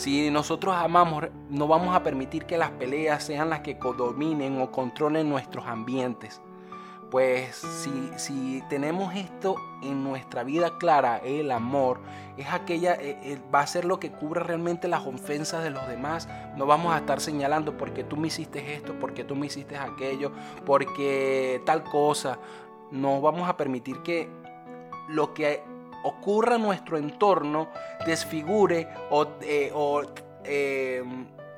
Si 0.00 0.30
nosotros 0.30 0.74
amamos, 0.74 1.24
no 1.50 1.68
vamos 1.68 1.94
a 1.94 2.02
permitir 2.02 2.46
que 2.46 2.56
las 2.56 2.70
peleas 2.70 3.22
sean 3.22 3.50
las 3.50 3.60
que 3.60 3.74
dominen 3.74 4.58
o 4.62 4.72
controlen 4.72 5.28
nuestros 5.28 5.66
ambientes. 5.66 6.40
Pues 7.10 7.54
si, 7.54 8.10
si 8.16 8.62
tenemos 8.70 9.14
esto 9.14 9.56
en 9.82 10.02
nuestra 10.02 10.42
vida 10.42 10.78
clara, 10.78 11.18
el 11.18 11.50
amor, 11.50 12.00
es 12.38 12.46
aquella, 12.50 12.94
eh, 12.94 13.18
eh, 13.24 13.38
va 13.54 13.60
a 13.60 13.66
ser 13.66 13.84
lo 13.84 14.00
que 14.00 14.10
cubra 14.10 14.42
realmente 14.42 14.88
las 14.88 15.06
ofensas 15.06 15.62
de 15.62 15.68
los 15.68 15.86
demás. 15.86 16.30
No 16.56 16.64
vamos 16.64 16.94
a 16.94 16.96
estar 16.96 17.20
señalando 17.20 17.76
porque 17.76 18.02
tú 18.02 18.16
me 18.16 18.28
hiciste 18.28 18.72
esto, 18.72 18.94
porque 18.98 19.22
tú 19.22 19.36
me 19.36 19.48
hiciste 19.48 19.76
aquello, 19.76 20.32
porque 20.64 21.60
tal 21.66 21.84
cosa. 21.84 22.38
No 22.90 23.20
vamos 23.20 23.50
a 23.50 23.58
permitir 23.58 23.98
que 23.98 24.30
lo 25.10 25.34
que 25.34 25.62
ocurra 26.02 26.56
en 26.56 26.62
nuestro 26.62 26.98
entorno 26.98 27.68
desfigure 28.06 28.88
o, 29.10 29.26
eh, 29.42 29.70
o 29.74 30.02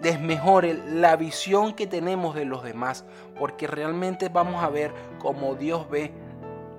desmejore 0.01 0.75
la 0.75 1.17
visión 1.17 1.75
que 1.75 1.87
tenemos 1.87 2.35
de 2.35 2.45
los 2.45 2.63
demás, 2.65 3.05
porque 3.39 3.67
realmente 3.67 4.29
vamos 4.29 4.63
a 4.63 4.69
ver 4.69 4.93
como 5.19 5.55
Dios 5.55 5.89
ve 5.89 6.13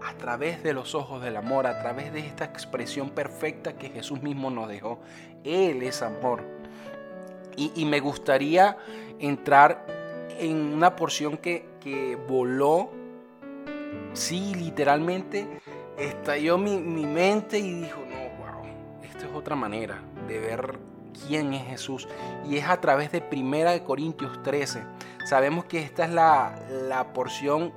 a 0.05 0.13
través 0.17 0.61
de 0.61 0.73
los 0.73 0.93
ojos 0.95 1.23
del 1.23 1.37
amor, 1.37 1.65
a 1.65 1.79
través 1.81 2.11
de 2.11 2.19
esta 2.19 2.43
expresión 2.45 3.09
perfecta 3.11 3.73
que 3.73 3.89
Jesús 3.89 4.21
mismo 4.21 4.49
nos 4.49 4.67
dejó. 4.67 4.99
Él 5.43 5.81
es 5.83 6.01
amor. 6.01 6.43
Y, 7.55 7.85
me 7.85 7.99
gustaría 7.99 8.77
entrar 9.19 9.85
en 10.39 10.57
una 10.57 10.95
porción 10.95 11.37
que, 11.37 11.67
que 11.79 12.17
voló, 12.27 12.89
sí, 14.13 14.55
literalmente 14.55 15.61
estalló 15.97 16.57
mi, 16.57 16.77
mi 16.77 17.05
mente 17.05 17.59
y 17.59 17.73
dijo, 17.73 18.01
no, 18.09 18.17
wow, 18.43 18.65
esto 19.03 19.25
es 19.25 19.33
otra 19.33 19.55
manera 19.55 20.01
de 20.27 20.39
ver 20.39 20.79
quién 21.27 21.53
es 21.53 21.65
Jesús. 21.65 22.07
Y 22.45 22.57
es 22.57 22.67
a 22.67 22.79
través 22.79 23.11
de 23.11 23.23
1 23.31 23.83
Corintios 23.83 24.41
13. 24.43 24.83
sabemos 25.25 25.65
que 25.65 25.81
esta 25.81 26.05
es 26.05 26.11
la, 26.11 26.55
la 26.87 27.13
porción 27.13 27.71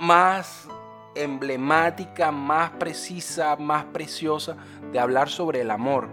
más 0.00 0.68
emblemática, 1.14 2.30
más 2.30 2.70
precisa, 2.72 3.56
más 3.56 3.84
preciosa 3.86 4.56
de 4.92 4.98
hablar 4.98 5.28
sobre 5.28 5.62
el 5.62 5.70
amor. 5.70 6.08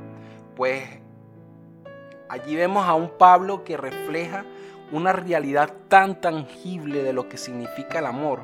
Pues 0.55 0.84
allí 2.29 2.55
vemos 2.55 2.88
a 2.88 2.94
un 2.94 3.10
Pablo 3.10 3.63
que 3.63 3.77
refleja 3.77 4.46
una 4.91 5.13
realidad 5.13 5.74
tan 5.89 6.22
tangible 6.22 7.03
de 7.03 7.13
lo 7.13 7.27
que 7.27 7.38
significa 7.38 8.00
el 8.00 8.05
amor. 8.05 8.41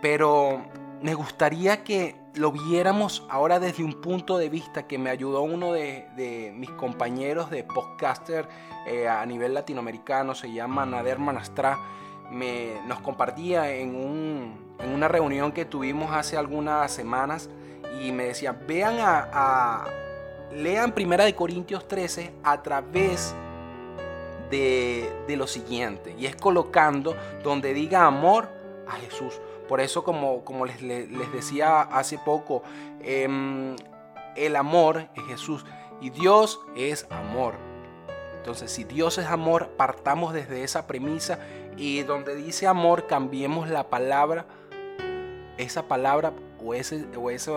Pero 0.00 0.62
me 1.04 1.12
gustaría 1.12 1.84
que 1.84 2.16
lo 2.34 2.50
viéramos 2.50 3.26
ahora 3.28 3.60
desde 3.60 3.84
un 3.84 4.00
punto 4.00 4.38
de 4.38 4.48
vista 4.48 4.86
que 4.86 4.96
me 4.96 5.10
ayudó 5.10 5.42
uno 5.42 5.74
de, 5.74 6.50
mis 6.56 6.70
compañeros 6.70 7.50
de 7.50 7.62
podcaster 7.62 8.48
eh, 8.86 9.06
a 9.06 9.26
nivel 9.26 9.52
latinoamericano, 9.52 10.34
se 10.34 10.50
llama 10.50 10.86
Nader 10.86 11.18
Manastra, 11.18 11.78
me, 12.30 12.80
nos 12.86 13.00
compartía 13.00 13.70
en, 13.70 13.94
una 14.94 15.06
reunión 15.06 15.52
que 15.52 15.66
tuvimos 15.66 16.10
hace 16.10 16.38
algunas 16.38 16.90
semanas 16.90 17.50
y 18.02 18.10
me 18.10 18.24
decía, 18.24 18.52
vean 18.66 18.96
a, 18.98 19.84
lean 20.54 20.92
Primera 20.92 21.24
de 21.24 21.34
Corintios 21.34 21.86
13 21.86 22.32
a 22.42 22.62
través 22.62 23.34
de, 24.50 25.12
de 25.28 25.36
lo 25.36 25.46
siguiente, 25.46 26.16
y 26.18 26.24
es 26.24 26.34
colocando 26.34 27.14
donde 27.42 27.74
diga 27.74 28.06
amor 28.06 28.48
a 28.88 28.92
Jesús. 28.92 29.38
Por 29.68 29.80
eso, 29.80 30.04
como, 30.04 30.44
como 30.44 30.66
les, 30.66 30.82
les, 30.82 31.32
decía 31.32 31.80
hace 31.80 32.18
poco, 32.18 32.62
em, 33.00 33.76
el 34.36 34.56
amor 34.56 35.08
es 35.14 35.24
Jesús 35.24 35.64
y 36.00 36.10
Dios 36.10 36.60
es 36.76 37.06
amor. 37.10 37.54
Entonces, 38.36 38.70
si 38.70 38.84
Dios 38.84 39.16
es 39.16 39.26
amor, 39.26 39.70
partamos 39.76 40.34
desde 40.34 40.64
esa 40.64 40.86
premisa 40.86 41.38
y 41.78 42.02
donde 42.02 42.34
dice 42.34 42.66
amor, 42.66 43.06
cambiemos 43.06 43.70
la 43.70 43.88
palabra, 43.88 44.44
esa 45.56 45.88
palabra 45.88 46.34
o 46.62 46.74
ese, 46.74 47.06
o 47.16 47.30
ese 47.30 47.52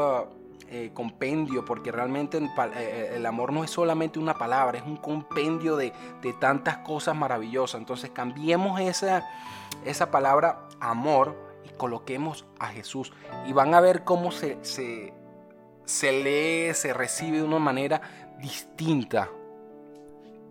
eh, 0.70 0.92
compendio, 0.94 1.66
porque 1.66 1.92
realmente 1.92 2.38
eh, 2.38 2.50
eh, 2.76 3.14
el, 3.16 3.26
amor 3.26 3.52
no 3.52 3.66
es 3.66 3.72
solamente 3.72 4.18
una 4.18 4.36
palabra, 4.36 4.78
es 4.78 4.86
un 4.86 4.96
compendio 4.96 5.76
de, 5.76 5.92
de 6.22 6.34
tantas 6.34 6.78
cosas 6.78 7.18
maravillosas. 7.18 7.80
Entonces, 7.80 8.10
cambiemos 8.10 8.80
esa, 8.80 9.28
esa 9.84 10.10
palabra 10.10 10.68
amor 10.80 11.47
coloquemos 11.67 12.45
a 12.59 12.67
Jesús 12.67 13.13
y 13.45 13.53
van 13.53 13.74
a 13.74 13.81
ver 13.81 14.03
cómo 14.03 14.31
se, 14.31 14.57
se, 14.63 16.12
lee, 16.12 16.74
se 16.74 16.93
recibe 16.93 17.38
de 17.38 17.43
una 17.43 17.59
manera 17.59 18.01
distinta. 18.39 19.29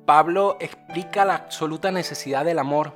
Pablo 0.05 0.57
explica 0.61 1.25
la 1.25 1.35
absoluta 1.35 1.91
necesidad 1.91 2.45
del 2.45 2.59
amor 2.59 2.93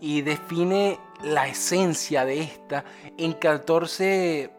y 0.00 0.22
define 0.22 0.98
la 1.22 1.48
esencia 1.48 2.24
de 2.24 2.40
esta 2.40 2.84
en 3.16 3.32
14 3.32 4.50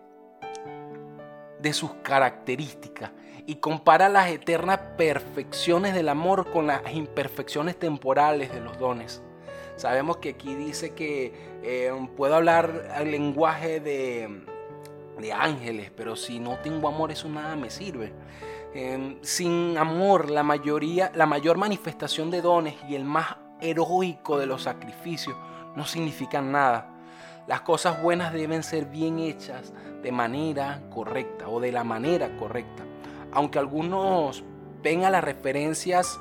de 1.59 1.73
sus 1.73 1.93
características 1.95 3.11
y 3.45 3.55
compara 3.55 4.09
las 4.09 4.29
eternas 4.29 4.79
perfecciones 4.97 5.95
del 5.95 6.09
amor 6.09 6.51
con 6.51 6.67
las 6.67 6.81
imperfecciones 6.93 7.77
temporales 7.79 8.53
de 8.53 8.61
los 8.61 8.77
dones. 8.77 9.23
Sabemos 9.79 10.17
que 10.17 10.31
aquí 10.31 10.55
dice 10.55 10.89
que 10.89 11.31
eh, 11.63 11.89
puedo 12.17 12.36
hablar 12.36 12.91
el 13.00 13.12
lenguaje 13.12 13.79
de, 13.79 14.43
ángeles, 15.33 15.89
pero 15.95 16.17
si 16.17 16.38
no 16.38 16.57
tengo 16.57 16.89
amor 16.89 17.13
eso 17.13 17.29
nada 17.29 17.55
me 17.55 17.69
sirve. 17.69 18.12
Em, 18.74 19.19
sin 19.21 19.77
amor, 19.77 20.29
la 20.29 20.43
mayoría, 20.43 21.13
la 21.15 21.25
mayor 21.25 21.57
manifestación 21.57 22.29
de 22.29 22.41
dones 22.41 22.75
y 22.89 22.95
el 22.95 23.05
más 23.05 23.38
heroico 23.62 24.38
de 24.38 24.48
los 24.48 24.63
sacrificios 24.63 25.38
no 25.77 25.86
significan 25.86 26.51
nada. 26.51 26.89
Las 27.48 27.62
cosas 27.62 28.03
buenas 28.03 28.33
deben 28.33 28.63
ser 28.63 28.83
bien 28.83 29.17
hechas 29.19 29.71
de 30.03 30.12
manera 30.12 30.81
correcta 30.89 31.48
o 31.48 31.62
de 31.62 31.71
la 31.71 31.86
manera 31.86 32.36
correcta. 32.36 32.83
Aunque 33.31 33.59
algunos 33.59 34.43
ven 34.83 35.05
a 35.05 35.09
las 35.09 35.24
referencias 35.24 36.19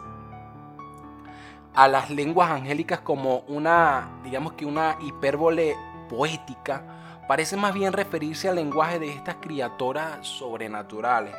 a 1.75 1.89
las 1.89 2.11
lenguas 2.11 2.51
angélicas 2.51 3.01
como 3.01 3.41
una, 3.49 4.21
digamos 4.25 4.55
que 4.55 4.67
una 4.67 4.97
hipérbole 5.01 5.77
poética, 6.09 7.25
parece 7.29 7.57
más 7.57 7.75
bien 7.75 7.93
referirse 7.93 8.49
al 8.49 8.57
lenguaje 8.57 8.99
de 8.99 9.11
estas 9.11 9.37
criaturas 9.37 10.27
sobrenaturales. 10.27 11.35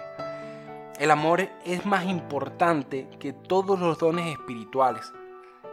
El 1.00 1.12
amor 1.12 1.50
es 1.66 1.86
más 1.86 2.06
importante 2.06 3.08
que 3.20 3.34
todos 3.34 3.80
los 3.80 3.98
dones 3.98 4.28
espirituales 4.28 5.14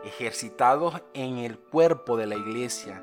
ejercitados 0.05 1.03
en 1.15 1.39
el 1.39 1.59
cuerpo 1.59 2.17
de 2.17 2.27
la 2.27 2.37
iglesia. 2.37 3.03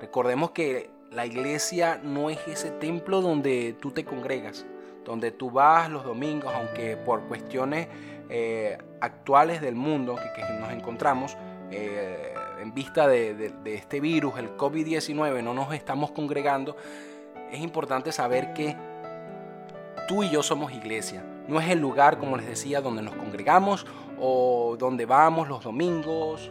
Recordemos 0.00 0.50
que 0.50 0.90
la 1.10 1.26
iglesia 1.26 2.00
no 2.02 2.30
es 2.30 2.38
ese 2.46 2.70
templo 2.70 3.20
donde 3.20 3.76
tú 3.80 3.90
te 3.90 4.04
congregas, 4.04 4.66
donde 5.04 5.30
tú 5.30 5.50
vas 5.50 5.90
los 5.90 6.04
domingos, 6.04 6.52
aunque 6.54 6.96
por 6.96 7.22
cuestiones 7.22 7.88
eh, 8.34 8.78
actuales 9.02 9.60
del 9.60 9.74
mundo 9.74 10.16
que, 10.34 10.42
nos 10.58 10.72
encontramos, 10.72 11.36
eh, 11.70 12.32
en 12.62 12.72
vista 12.72 13.06
de, 13.06 13.52
este 13.66 14.00
virus, 14.00 14.38
el 14.38 14.56
COVID-19, 14.56 15.42
no 15.42 15.52
nos 15.52 15.74
estamos 15.74 16.12
congregando, 16.12 16.74
es 17.50 17.60
importante 17.60 18.10
saber 18.10 18.54
que 18.54 18.74
tú 20.08 20.22
y 20.22 20.30
yo 20.30 20.42
somos 20.42 20.72
iglesia. 20.72 21.22
No 21.46 21.60
es 21.60 21.68
el 21.68 21.80
lugar, 21.80 22.16
como 22.16 22.38
les 22.38 22.46
decía, 22.46 22.80
donde 22.80 23.02
nos 23.02 23.14
congregamos 23.16 23.86
o 24.18 24.76
donde 24.78 25.04
vamos 25.04 25.46
los 25.46 25.62
domingos 25.62 26.50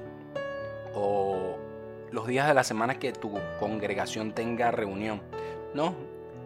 o 0.94 1.58
los 2.12 2.28
días 2.28 2.48
de 2.48 2.54
la 2.54 2.64
semana 2.64 3.00
que 3.00 3.12
tu 3.12 3.34
congregación 3.60 4.34
tenga 4.34 4.70
reunión. 4.70 5.20
No, 5.74 5.96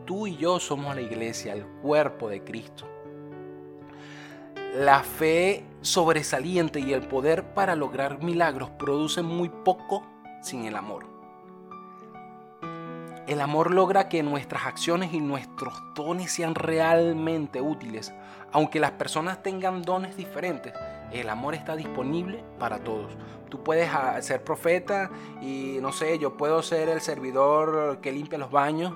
tú 0.06 0.28
y 0.28 0.38
yo 0.38 0.62
somos 0.62 0.96
la 0.96 1.02
iglesia, 1.02 1.52
el 1.52 1.66
cuerpo 1.66 2.30
de 2.30 2.42
Cristo. 2.42 2.95
La 4.78 5.04
fe 5.04 5.64
sobresaliente 5.80 6.82
y 6.82 6.92
el 6.92 7.02
poder 7.02 7.54
para 7.54 7.78
lograr 7.78 8.22
milagros 8.22 8.72
producen 8.72 9.24
muy 9.24 9.48
poco 9.48 10.04
sin 10.42 10.66
el 10.66 10.76
amor. 10.76 11.06
El 13.26 13.40
amor 13.40 13.72
logra 13.72 14.10
que 14.10 14.22
nuestras 14.22 14.66
acciones 14.66 15.14
y 15.14 15.22
nuestros 15.22 15.82
dones 15.96 16.34
sean 16.34 16.56
realmente 16.56 17.62
útiles. 17.62 18.14
Aunque 18.52 18.82
las 18.82 18.92
personas 18.92 19.42
tengan 19.42 19.82
dones 19.82 20.18
diferentes, 20.18 20.74
el 21.14 21.30
amor 21.30 21.56
está 21.56 21.78
disponible 21.78 22.44
para 22.60 22.80
todos. 22.80 23.14
Tú 23.48 23.64
puedes 23.64 23.90
ah, 23.94 24.22
ser 24.22 24.44
profeta 24.44 25.10
y 25.42 25.78
no 25.80 25.94
sé, 25.94 26.20
yo 26.20 26.36
puedo 26.36 26.62
ser 26.62 26.90
el 26.90 27.00
servidor 27.00 28.02
que 28.02 28.12
limpia 28.12 28.38
los 28.38 28.52
baños 28.52 28.94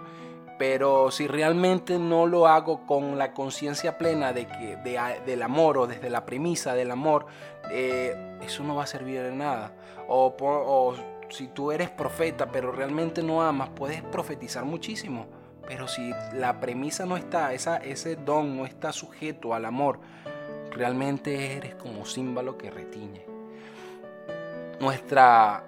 pero 0.60 1.10
si 1.10 1.26
realmente 1.26 1.98
no 1.98 2.28
lo 2.28 2.46
hago 2.46 2.86
con 2.86 3.18
la 3.18 3.32
conciencia 3.32 3.98
plena 3.98 4.34
de 4.34 4.46
que 4.46 4.76
del 5.26 5.42
amor 5.42 5.78
o 5.78 5.88
desde 5.88 6.10
la 6.10 6.26
premisa 6.26 6.76
del 6.76 6.92
amor, 6.92 7.28
eh, 7.72 8.38
eso 8.42 8.66
no 8.66 8.76
va 8.76 8.84
a 8.84 8.88
servir 8.88 9.24
de 9.24 9.32
nada. 9.32 9.72
O, 10.10 10.96
si 11.30 11.48
tú 11.48 11.72
eres 11.72 11.90
profeta, 11.90 12.52
pero 12.52 12.74
realmente 12.74 13.24
no 13.24 13.42
amas, 13.42 13.70
puedes 13.70 14.02
profetizar 14.02 14.66
muchísimo. 14.66 15.28
Pero 15.66 15.88
si 15.88 16.12
la 16.34 16.60
premisa 16.60 17.06
no 17.06 17.16
está, 17.16 17.54
ese 17.54 18.18
don 18.18 18.58
no 18.58 18.66
está 18.66 18.92
sujeto 18.92 19.54
al 19.54 19.64
amor, 19.64 20.02
realmente 20.72 21.56
eres 21.56 21.76
como 21.76 22.06
símbolo 22.06 22.58
que 22.58 22.70
retiñe. 22.70 23.26
Nuestra, 24.82 25.64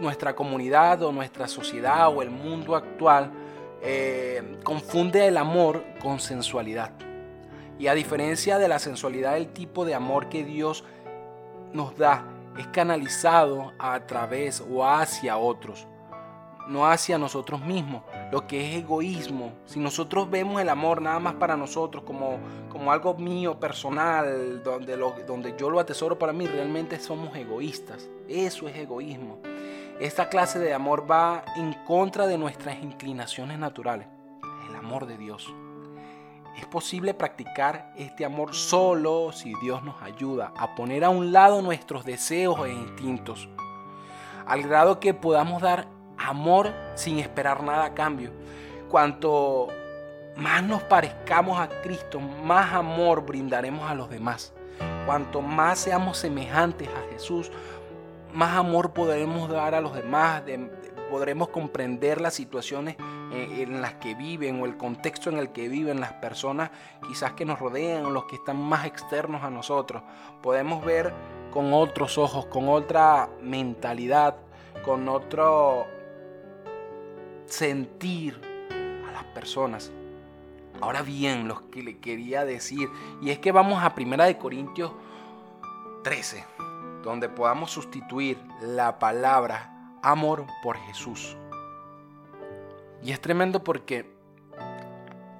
nuestra 0.00 0.34
comunidad 0.34 1.02
o 1.02 1.12
nuestra 1.12 1.48
sociedad 1.48 2.14
o 2.14 2.20
el 2.20 2.28
mundo 2.30 2.76
actual 2.76 3.41
eh, 3.82 4.58
confunde 4.62 5.26
el 5.26 5.36
amor 5.36 5.84
con 6.00 6.20
sensualidad. 6.20 6.92
Y 7.78 7.88
a 7.88 7.94
diferencia 7.94 8.58
de 8.58 8.68
la 8.68 8.78
sensualidad, 8.78 9.36
el 9.36 9.48
tipo 9.48 9.84
de 9.84 9.94
amor 9.94 10.28
que 10.28 10.44
Dios 10.44 10.84
nos 11.72 11.96
da 11.96 12.24
es 12.56 12.66
canalizado 12.68 13.72
a 13.78 14.06
través 14.06 14.62
o 14.70 14.86
hacia 14.86 15.36
otros, 15.36 15.88
no 16.68 16.86
hacia 16.86 17.18
nosotros 17.18 17.60
mismos, 17.60 18.02
lo 18.30 18.46
que 18.46 18.70
es 18.70 18.84
egoísmo. 18.84 19.52
Si 19.66 19.80
nosotros 19.80 20.30
vemos 20.30 20.60
el 20.60 20.68
amor 20.68 21.02
nada 21.02 21.18
más 21.18 21.34
para 21.34 21.56
nosotros 21.56 22.04
como, 22.04 22.38
como 22.68 22.92
algo 22.92 23.14
mío, 23.14 23.58
personal, 23.58 24.62
donde, 24.62 24.96
donde 24.96 25.54
yo 25.58 25.70
lo 25.70 25.80
atesoro 25.80 26.18
para 26.18 26.32
mí, 26.32 26.46
realmente 26.46 27.00
somos 27.00 27.34
egoístas. 27.36 28.08
Eso 28.28 28.68
es 28.68 28.76
egoísmo. 28.76 29.38
Esta 30.00 30.28
clase 30.28 30.58
de 30.58 30.74
amor 30.74 31.08
va 31.08 31.44
en 31.56 31.74
contra 31.84 32.26
de 32.26 32.38
nuestras 32.38 32.82
inclinaciones 32.82 33.58
naturales, 33.58 34.08
el 34.68 34.74
amor 34.74 35.06
de 35.06 35.16
Dios. 35.16 35.52
Es 36.58 36.66
posible 36.66 37.14
practicar 37.14 37.92
este 37.96 38.24
amor 38.24 38.54
solo 38.54 39.32
si 39.32 39.54
Dios 39.62 39.82
nos 39.82 40.02
ayuda 40.02 40.52
a 40.56 40.74
poner 40.74 41.04
a 41.04 41.10
un 41.10 41.32
lado 41.32 41.62
nuestros 41.62 42.04
deseos 42.04 42.58
e 42.66 42.72
instintos, 42.72 43.48
al 44.46 44.62
grado 44.62 44.98
que 44.98 45.14
podamos 45.14 45.62
dar 45.62 45.86
amor 46.18 46.72
sin 46.94 47.18
esperar 47.18 47.62
nada 47.62 47.84
a 47.84 47.94
cambio. 47.94 48.32
Cuanto 48.90 49.68
más 50.36 50.62
nos 50.62 50.82
parezcamos 50.82 51.58
a 51.60 51.68
Cristo, 51.82 52.18
más 52.18 52.72
amor 52.72 53.24
brindaremos 53.24 53.88
a 53.88 53.94
los 53.94 54.10
demás. 54.10 54.52
Cuanto 55.06 55.42
más 55.42 55.78
seamos 55.78 56.18
semejantes 56.18 56.88
a 56.88 57.12
Jesús, 57.12 57.50
más 58.32 58.56
amor 58.56 58.92
podremos 58.92 59.48
dar 59.48 59.74
a 59.74 59.80
los 59.80 59.94
demás, 59.94 60.42
podremos 61.10 61.48
comprender 61.48 62.20
las 62.20 62.34
situaciones 62.34 62.96
eh, 63.32 63.62
en 63.62 63.82
las 63.82 63.94
que 63.94 64.14
viven 64.14 64.60
o 64.62 64.66
el 64.66 64.76
contexto 64.76 65.28
en 65.30 65.38
el 65.38 65.52
que 65.52 65.68
viven 65.68 66.00
las 66.00 66.14
personas 66.14 66.70
quizás 67.06 67.32
que 67.32 67.44
nos 67.44 67.58
rodean 67.58 68.06
o 68.06 68.10
los 68.10 68.24
que 68.24 68.36
están 68.36 68.56
más 68.56 68.86
externos 68.86 69.42
a 69.42 69.50
nosotros. 69.50 70.02
Podemos 70.42 70.84
ver 70.84 71.12
con 71.50 71.72
otros 71.74 72.16
ojos, 72.16 72.46
con 72.46 72.68
otra 72.68 73.28
mentalidad, 73.42 74.36
con 74.84 75.08
otro 75.08 75.86
sentir 77.44 78.40
a 79.06 79.12
las 79.12 79.24
personas. 79.24 79.92
Ahora 80.80 81.02
bien, 81.02 81.46
lo 81.46 81.70
que 81.70 81.82
le 81.82 81.98
quería 81.98 82.44
decir, 82.44 82.88
y 83.20 83.30
es 83.30 83.38
que 83.38 83.52
vamos 83.52 83.84
a 83.84 83.94
Primera 83.94 84.24
de 84.24 84.38
Corintios 84.38 84.92
13, 86.02 86.44
donde 87.02 87.28
podamos 87.28 87.70
sustituir 87.70 88.38
la 88.60 88.98
palabra 88.98 89.98
amor 90.02 90.46
por 90.62 90.76
Jesús. 90.78 91.36
Y 93.02 93.12
es 93.12 93.20
tremendo 93.20 93.64
porque 93.64 94.10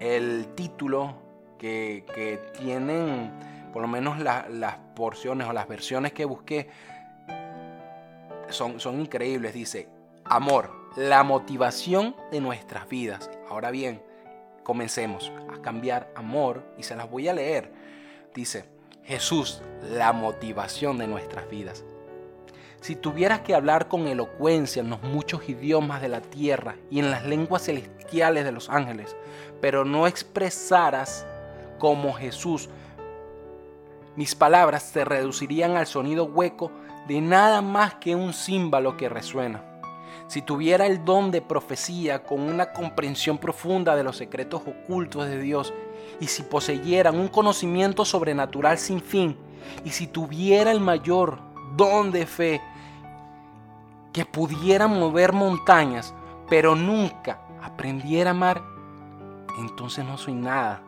el 0.00 0.48
título 0.54 1.14
que, 1.58 2.40
tienen, 2.58 3.32
por 3.72 3.82
lo 3.82 3.88
menos 3.88 4.18
las 4.18 4.76
porciones 4.96 5.46
o 5.46 5.52
las 5.52 5.68
versiones 5.68 6.12
que 6.12 6.24
busqué, 6.24 6.68
son, 8.48 8.80
son 8.80 9.00
increíbles. 9.00 9.54
Dice, 9.54 9.88
amor, 10.24 10.70
la 10.96 11.22
motivación 11.22 12.16
de 12.30 12.40
nuestras 12.40 12.88
vidas. 12.88 13.30
Ahora 13.48 13.70
bien, 13.70 14.02
comencemos 14.62 15.32
a 15.52 15.62
cambiar 15.62 16.10
amor 16.16 16.64
y 16.76 16.82
se 16.82 16.96
las 16.96 17.08
voy 17.08 17.28
a 17.28 17.32
leer. 17.32 17.72
Dice, 18.34 18.64
Jesús, 19.04 19.62
la 19.90 20.12
motivación 20.12 20.98
de 20.98 21.06
nuestras 21.06 21.48
vidas. 21.48 21.84
Si 22.80 22.96
tuvieras 22.96 23.40
que 23.40 23.54
hablar 23.54 23.88
con 23.88 24.06
elocuencia 24.06 24.80
en 24.80 24.90
los 24.90 25.02
muchos 25.02 25.48
idiomas 25.48 26.02
de 26.02 26.08
la 26.08 26.20
tierra 26.20 26.76
y 26.90 26.98
en 26.98 27.10
las 27.10 27.24
lenguas 27.24 27.64
celestiales 27.64 28.44
de 28.44 28.52
los 28.52 28.68
ángeles, 28.68 29.16
pero 29.60 29.84
no 29.84 30.06
expresaras 30.06 31.26
como 31.78 32.12
Jesús, 32.12 32.68
mis 34.16 34.34
palabras 34.34 34.82
se 34.82 35.04
reducirían 35.04 35.76
al 35.76 35.86
sonido 35.86 36.24
hueco 36.24 36.72
de 37.06 37.20
nada 37.20 37.62
más 37.62 37.94
que 37.94 38.14
un 38.14 38.32
címbalo 38.32 38.96
que 38.96 39.08
resuena 39.08 39.72
si 40.32 40.40
tuviera 40.40 40.86
el 40.86 41.04
don 41.04 41.30
de 41.30 41.42
profecía 41.42 42.22
con 42.22 42.40
una 42.40 42.72
comprensión 42.72 43.36
profunda 43.36 43.94
de 43.96 44.02
los 44.02 44.16
secretos 44.16 44.62
ocultos 44.66 45.26
de 45.26 45.38
Dios, 45.38 45.74
y 46.20 46.26
si 46.26 46.42
poseyeran 46.42 47.18
un 47.18 47.28
conocimiento 47.28 48.04
sobrenatural 48.04 48.78
sin 48.78 49.00
fin, 49.00 49.36
y 49.84 49.90
si 49.90 50.06
tuviera 50.06 50.70
el 50.70 50.80
mayor 50.80 51.38
don 51.76 52.10
de 52.10 52.26
fe 52.26 52.60
que 54.12 54.24
pudiera 54.24 54.86
mover 54.86 55.32
montañas, 55.32 56.14
pero 56.48 56.74
nunca 56.74 57.40
aprendiera 57.62 58.30
a 58.30 58.32
amar, 58.32 58.62
entonces 59.58 60.04
no 60.04 60.18
soy 60.18 60.34
nada. 60.34 60.82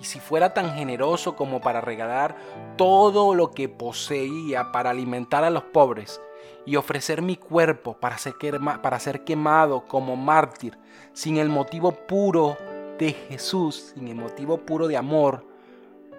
Y 0.00 0.04
si 0.04 0.18
fuera 0.18 0.54
tan 0.54 0.74
generoso 0.74 1.36
como 1.36 1.60
para 1.60 1.82
regalar 1.82 2.36
todo 2.76 3.34
lo 3.34 3.50
que 3.50 3.68
poseía 3.68 4.72
para 4.72 4.90
alimentar 4.90 5.44
a 5.44 5.50
los 5.50 5.64
pobres, 5.64 6.20
y 6.66 6.76
ofrecer 6.76 7.22
mi 7.22 7.36
cuerpo 7.36 7.94
para 7.94 8.18
ser, 8.18 8.34
para 8.82 9.00
ser 9.00 9.24
quemado 9.24 9.86
como 9.86 10.16
mártir 10.16 10.78
sin 11.12 11.38
el 11.38 11.48
motivo 11.48 11.92
puro 11.92 12.56
de 13.00 13.14
Jesús, 13.14 13.92
sin 13.94 14.08
el 14.08 14.14
motivo 14.14 14.58
puro 14.58 14.86
de 14.86 14.98
amor, 14.98 15.46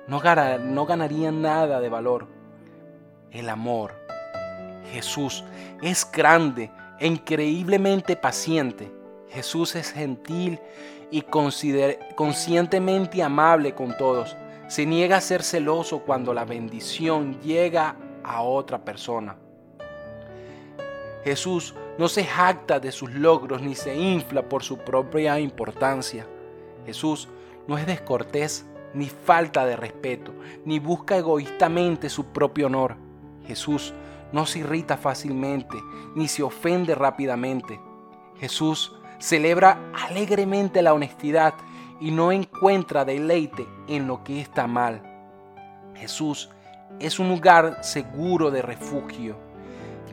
no, 0.08 0.20
no 0.60 0.86
ganaría 0.86 1.32
nada 1.32 1.80
de 1.80 1.90
valor. 1.90 2.28
El 3.30 3.50
amor. 3.50 3.94
Jesús 4.92 5.44
es 5.82 6.10
grande 6.12 6.72
e 7.00 7.06
increíblemente 7.06 8.16
paciente. 8.16 8.92
Jesús 9.29 9.75
es 9.75 9.92
gentil 9.92 10.60
y 11.12 11.22
conscientemente 11.22 13.22
amable 13.22 13.75
con 13.75 13.96
todos. 13.96 14.36
Se 14.68 14.86
niega 14.86 15.18
a 15.18 15.22
ser 15.22 15.44
celoso 15.44 16.00
cuando 16.00 16.34
la 16.34 16.46
bendición 16.46 17.40
llega 17.42 17.96
a 18.24 18.42
otra 18.42 18.84
persona. 18.84 19.38
Jesús 21.24 21.75
no 22.00 22.08
se 22.08 22.24
jacta 22.24 22.79
de 22.79 22.92
sus 22.92 23.12
logros 23.12 23.62
ni 23.62 23.75
se 23.75 23.96
infla 23.96 24.42
por 24.42 24.64
su 24.64 24.79
propia 24.79 25.40
importancia. 25.40 26.25
Jesús 26.85 27.27
no 27.67 27.77
es 27.77 27.85
descortés 27.85 28.65
ni 28.94 29.07
falta 29.07 29.65
de 29.65 29.75
respeto, 29.75 30.33
ni 30.65 30.79
busca 30.79 31.17
egoístamente 31.17 32.09
su 32.09 32.25
propio 32.25 32.67
honor. 32.67 32.96
Jesús 33.46 33.94
no 34.31 34.46
se 34.46 34.59
irrita 34.59 34.98
fácilmente, 34.98 35.77
ni 36.15 36.27
se 36.27 36.44
ofende 36.44 36.96
rápidamente. 36.96 37.79
Jesús 38.39 38.96
celebra 39.20 39.91
alegremente 39.94 40.81
la 40.81 40.94
honestidad 40.94 41.53
y 42.00 42.11
no 42.11 42.31
encuentra 42.31 43.05
deleite 43.05 43.67
en 43.87 44.07
lo 44.07 44.24
que 44.24 44.41
está 44.41 44.67
mal. 44.67 45.01
Jesús 45.96 46.50
es 47.00 47.20
un 47.20 47.29
lugar 47.29 47.83
seguro 47.83 48.51
de 48.51 48.61
refugio 48.61 49.51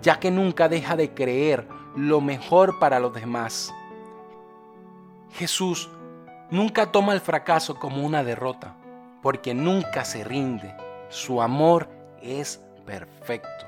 ya 0.03 0.19
que 0.19 0.31
nunca 0.31 0.69
deja 0.69 0.97
de 0.97 1.13
creer 1.13 1.67
lo 1.97 2.21
mejor 2.21 2.79
para 2.79 3.01
los 3.01 3.13
demás. 3.13 3.75
Jesús 5.33 5.91
nunca 6.51 6.93
toma 6.93 7.13
el 7.13 7.21
fracaso 7.21 7.79
como 7.79 8.05
una 8.05 8.25
derrota, 8.25 8.75
porque 9.23 9.55
nunca 9.55 10.05
se 10.05 10.25
rinde. 10.25 10.75
Su 11.09 11.43
amor 11.43 11.89
es 12.23 12.63
perfecto. 12.85 13.67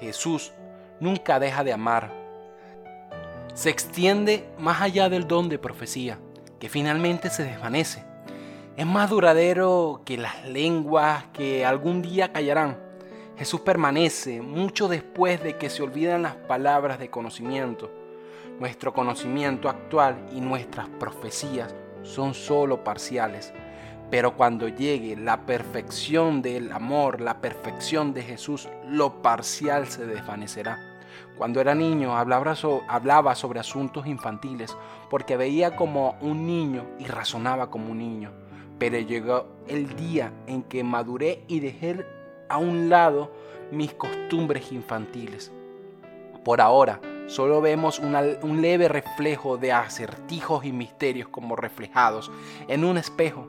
Jesús 0.00 0.52
nunca 0.98 1.38
deja 1.38 1.64
de 1.64 1.72
amar. 1.72 2.12
Se 3.54 3.70
extiende 3.70 4.48
más 4.58 4.80
allá 4.80 5.08
del 5.08 5.26
don 5.26 5.48
de 5.48 5.58
profecía, 5.58 6.18
que 6.58 6.68
finalmente 6.68 7.30
se 7.30 7.44
desvanece. 7.44 8.04
Es 8.76 8.86
más 8.86 9.10
duradero 9.10 10.02
que 10.04 10.16
las 10.16 10.44
lenguas 10.46 11.24
que 11.32 11.66
algún 11.66 12.02
día 12.02 12.32
callarán 12.32 12.90
Jesús 13.40 13.62
permanece 13.62 14.42
mucho 14.42 14.86
después 14.86 15.42
de 15.42 15.56
que 15.56 15.70
se 15.70 15.82
olvidan 15.82 16.20
las 16.20 16.34
palabras 16.34 16.98
de 16.98 17.08
conocimiento. 17.08 17.90
Nuestro 18.60 18.92
conocimiento 18.92 19.70
actual 19.70 20.28
y 20.34 20.42
nuestras 20.42 20.86
profecías 20.86 21.74
son 22.02 22.34
solo 22.34 22.84
parciales. 22.84 23.54
Pero 24.10 24.36
cuando 24.36 24.68
llegue 24.68 25.16
la 25.16 25.46
perfección 25.46 26.42
del 26.42 26.70
amor, 26.70 27.22
la 27.22 27.40
perfección 27.40 28.12
de 28.12 28.20
Jesús, 28.20 28.68
lo 28.86 29.22
parcial 29.22 29.86
se 29.86 30.04
desvanecerá. 30.04 30.78
Cuando 31.38 31.62
era 31.62 31.74
niño 31.74 32.14
hablaba, 32.14 33.34
sobre 33.34 33.60
asuntos 33.60 34.06
infantiles 34.06 34.76
porque 35.08 35.38
veía 35.38 35.74
como 35.74 36.18
un 36.20 36.46
niño 36.46 36.84
y 36.98 37.06
razonaba 37.06 37.70
como 37.70 37.92
un 37.92 37.98
niño. 37.98 38.30
Pero 38.78 38.98
llegó 38.98 39.46
el 39.68 39.96
día 39.96 40.34
en 40.46 40.64
que 40.64 40.84
maduré 40.84 41.44
y 41.48 41.60
dejé 41.60 42.04
a 42.50 42.58
un 42.58 42.90
lado 42.90 43.32
mis 43.72 43.94
costumbres 43.94 44.70
infantiles. 44.70 45.50
Por 46.44 46.60
ahora, 46.60 47.00
solo 47.30 47.60
vemos 47.60 48.00
un 48.00 48.60
leve 48.60 48.88
reflejo 48.88 49.56
de 49.56 49.72
acertijos 49.72 50.64
y 50.64 50.72
misterios 50.72 51.28
como 51.28 51.54
reflejados 51.54 52.30
en 52.66 52.84
un 52.84 52.98
espejo, 52.98 53.46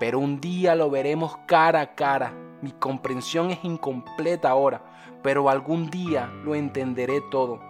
pero 0.00 0.18
un 0.18 0.40
día 0.40 0.74
lo 0.74 0.90
veremos 0.90 1.36
cara 1.46 1.80
a 1.80 1.94
cara. 1.94 2.32
Mi 2.62 2.72
comprensión 2.72 3.52
es 3.52 3.64
incompleta 3.64 4.50
ahora, 4.50 4.82
pero 5.22 5.48
algún 5.48 5.88
día 5.88 6.26
lo 6.44 6.56
entenderé 6.56 7.20
todo, 7.30 7.60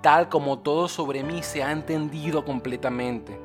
tal 0.00 0.28
como 0.28 0.60
todo 0.60 0.86
sobre 0.86 1.24
mí 1.24 1.42
se 1.42 1.64
ha 1.64 1.72
entendido 1.72 2.44
completamente. 2.44 3.36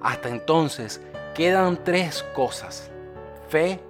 Hasta 0.00 0.30
entonces 0.30 1.02
quedan 1.34 1.84
tres 1.84 2.22
cosas, 2.34 2.90
fe, 3.48 3.80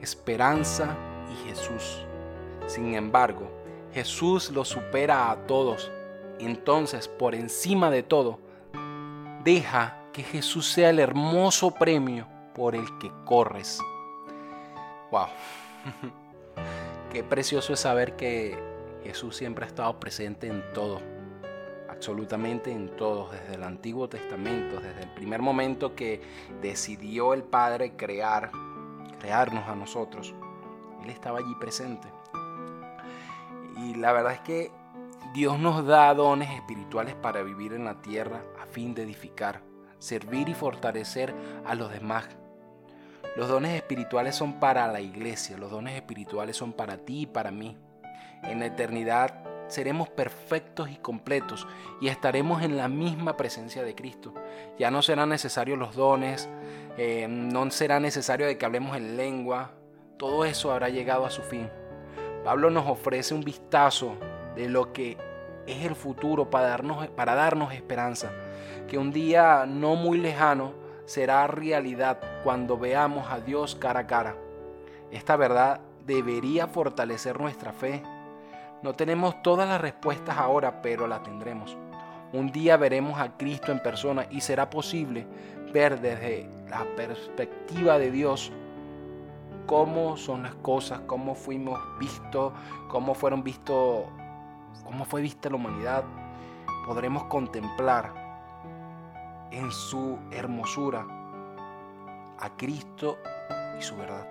esperanza 0.00 0.96
y 1.32 1.48
Jesús. 1.48 2.04
Sin 2.66 2.94
embargo, 2.94 3.55
Jesús 3.96 4.50
lo 4.50 4.66
supera 4.66 5.30
a 5.30 5.46
todos. 5.46 5.90
Entonces, 6.38 7.08
por 7.08 7.34
encima 7.34 7.90
de 7.90 8.02
todo, 8.02 8.38
deja 9.42 9.96
que 10.12 10.22
Jesús 10.22 10.70
sea 10.70 10.90
el 10.90 10.98
hermoso 10.98 11.70
premio 11.70 12.28
por 12.54 12.74
el 12.74 12.84
que 12.98 13.10
corres. 13.24 13.80
¡Wow! 15.10 15.28
Qué 17.10 17.24
precioso 17.24 17.72
es 17.72 17.80
saber 17.80 18.16
que 18.16 18.58
Jesús 19.02 19.34
siempre 19.34 19.64
ha 19.64 19.68
estado 19.68 19.98
presente 19.98 20.46
en 20.46 20.62
todo, 20.74 21.00
absolutamente 21.88 22.70
en 22.70 22.94
todo, 22.96 23.30
desde 23.30 23.54
el 23.54 23.62
Antiguo 23.62 24.10
Testamento, 24.10 24.78
desde 24.78 25.04
el 25.04 25.14
primer 25.14 25.40
momento 25.40 25.94
que 25.94 26.20
decidió 26.60 27.32
el 27.32 27.44
Padre 27.44 27.96
crear 27.96 28.50
crearnos 29.20 29.66
a 29.66 29.74
nosotros. 29.74 30.34
Él 31.02 31.08
estaba 31.08 31.38
allí 31.38 31.54
presente. 31.58 32.08
Y 33.76 33.94
la 33.94 34.12
verdad 34.12 34.32
es 34.32 34.40
que 34.40 34.70
Dios 35.34 35.58
nos 35.58 35.84
da 35.86 36.12
dones 36.14 36.50
espirituales 36.50 37.14
para 37.14 37.42
vivir 37.42 37.72
en 37.72 37.84
la 37.84 38.00
tierra 38.00 38.42
a 38.60 38.66
fin 38.66 38.94
de 38.94 39.02
edificar, 39.02 39.60
servir 39.98 40.48
y 40.48 40.54
fortalecer 40.54 41.34
a 41.64 41.74
los 41.74 41.90
demás. 41.90 42.26
Los 43.36 43.48
dones 43.48 43.74
espirituales 43.74 44.34
son 44.34 44.60
para 44.60 44.86
la 44.88 45.00
iglesia, 45.00 45.58
los 45.58 45.70
dones 45.70 45.94
espirituales 45.94 46.56
son 46.56 46.72
para 46.72 46.96
ti 46.96 47.22
y 47.22 47.26
para 47.26 47.50
mí. 47.50 47.76
En 48.44 48.60
la 48.60 48.66
eternidad 48.66 49.44
seremos 49.68 50.08
perfectos 50.08 50.88
y 50.90 50.96
completos 50.96 51.66
y 52.00 52.08
estaremos 52.08 52.62
en 52.62 52.76
la 52.76 52.88
misma 52.88 53.36
presencia 53.36 53.82
de 53.82 53.94
Cristo. 53.94 54.32
Ya 54.78 54.90
no 54.90 55.02
serán 55.02 55.28
necesarios 55.28 55.78
los 55.78 55.94
dones, 55.94 56.48
eh, 56.96 57.26
no 57.28 57.70
será 57.70 58.00
necesario 58.00 58.46
de 58.46 58.56
que 58.56 58.64
hablemos 58.64 58.96
en 58.96 59.18
lengua, 59.18 59.72
todo 60.16 60.46
eso 60.46 60.72
habrá 60.72 60.88
llegado 60.88 61.26
a 61.26 61.30
su 61.30 61.42
fin. 61.42 61.68
Pablo 62.46 62.70
nos 62.70 62.86
ofrece 62.86 63.34
un 63.34 63.40
vistazo 63.40 64.14
de 64.54 64.68
lo 64.68 64.92
que 64.92 65.16
es 65.66 65.84
el 65.84 65.96
futuro 65.96 66.48
para 66.48 66.68
darnos, 66.68 67.08
para 67.08 67.34
darnos 67.34 67.74
esperanza, 67.74 68.30
que 68.86 68.98
un 68.98 69.10
día 69.10 69.66
no 69.66 69.96
muy 69.96 70.18
lejano 70.18 70.72
será 71.06 71.48
realidad 71.48 72.20
cuando 72.44 72.78
veamos 72.78 73.26
a 73.32 73.40
Dios 73.40 73.74
cara 73.74 73.98
a 73.98 74.06
cara. 74.06 74.36
Esta 75.10 75.34
verdad 75.34 75.80
debería 76.06 76.68
fortalecer 76.68 77.40
nuestra 77.40 77.72
fe. 77.72 78.04
No 78.80 78.94
tenemos 78.94 79.42
todas 79.42 79.68
las 79.68 79.80
respuestas 79.80 80.38
ahora, 80.38 80.82
pero 80.82 81.08
la 81.08 81.24
tendremos. 81.24 81.76
Un 82.32 82.52
día 82.52 82.76
veremos 82.76 83.18
a 83.18 83.36
Cristo 83.36 83.72
en 83.72 83.82
persona 83.82 84.24
y 84.30 84.40
será 84.40 84.70
posible 84.70 85.26
ver 85.72 86.00
desde 86.00 86.48
la 86.70 86.84
perspectiva 86.94 87.98
de 87.98 88.12
Dios 88.12 88.52
cómo 89.66 90.16
son 90.16 90.42
las 90.44 90.54
cosas, 90.56 91.00
cómo 91.06 91.34
fuimos 91.34 91.78
vistos, 91.98 92.52
cómo 92.88 93.14
fueron 93.14 93.42
vistos, 93.42 94.04
cómo 94.84 95.04
fue 95.04 95.20
vista 95.20 95.50
la 95.50 95.56
humanidad. 95.56 96.04
Podremos 96.86 97.24
contemplar 97.24 98.12
en 99.50 99.70
su 99.70 100.18
hermosura 100.30 101.06
a 102.38 102.56
Cristo 102.56 103.18
y 103.78 103.82
su 103.82 103.96
verdad. 103.96 104.26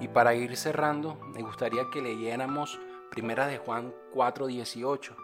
Y 0.00 0.08
para 0.08 0.34
ir 0.34 0.56
cerrando, 0.56 1.16
me 1.32 1.42
gustaría 1.42 1.84
que 1.92 2.02
leyéramos 2.02 2.78
Primera 3.10 3.46
de 3.46 3.58
Juan 3.58 3.94
4:18 4.12 5.14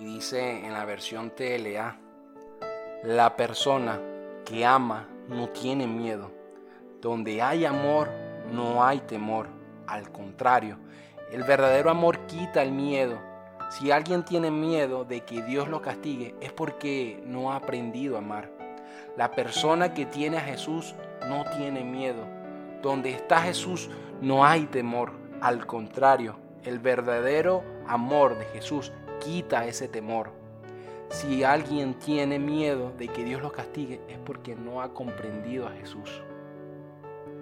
y 0.00 0.04
dice 0.04 0.64
en 0.64 0.72
la 0.72 0.84
versión 0.84 1.30
TLA, 1.30 1.98
la 3.04 3.36
persona 3.36 4.00
que 4.44 4.64
ama 4.64 5.08
no 5.28 5.50
tiene 5.50 5.86
miedo. 5.86 6.41
Donde 7.02 7.42
hay 7.42 7.64
amor, 7.64 8.10
no 8.52 8.84
hay 8.84 9.00
temor. 9.00 9.48
Al 9.88 10.12
contrario, 10.12 10.78
el 11.32 11.42
verdadero 11.42 11.90
amor 11.90 12.26
quita 12.26 12.62
el 12.62 12.70
miedo. 12.70 13.18
Si 13.70 13.90
alguien 13.90 14.24
tiene 14.24 14.52
miedo 14.52 15.04
de 15.04 15.22
que 15.22 15.42
Dios 15.42 15.66
lo 15.66 15.82
castigue, 15.82 16.36
es 16.40 16.52
porque 16.52 17.20
no 17.26 17.50
ha 17.50 17.56
aprendido 17.56 18.14
a 18.14 18.18
amar. 18.20 18.52
La 19.16 19.32
persona 19.32 19.94
que 19.94 20.06
tiene 20.06 20.36
a 20.36 20.42
Jesús 20.42 20.94
no 21.28 21.44
tiene 21.56 21.82
miedo. 21.82 22.24
Donde 22.82 23.10
está 23.10 23.42
Jesús, 23.42 23.90
no 24.20 24.44
hay 24.44 24.66
temor. 24.66 25.10
Al 25.40 25.66
contrario, 25.66 26.36
el 26.62 26.78
verdadero 26.78 27.64
amor 27.88 28.38
de 28.38 28.44
Jesús 28.44 28.92
quita 29.18 29.66
ese 29.66 29.88
temor. 29.88 30.30
Si 31.08 31.42
alguien 31.42 31.94
tiene 31.94 32.38
miedo 32.38 32.92
de 32.96 33.08
que 33.08 33.24
Dios 33.24 33.42
lo 33.42 33.50
castigue 33.50 34.00
es 34.08 34.18
porque 34.18 34.54
no 34.54 34.82
ha 34.82 34.94
comprendido 34.94 35.66
a 35.66 35.72
Jesús. 35.72 36.22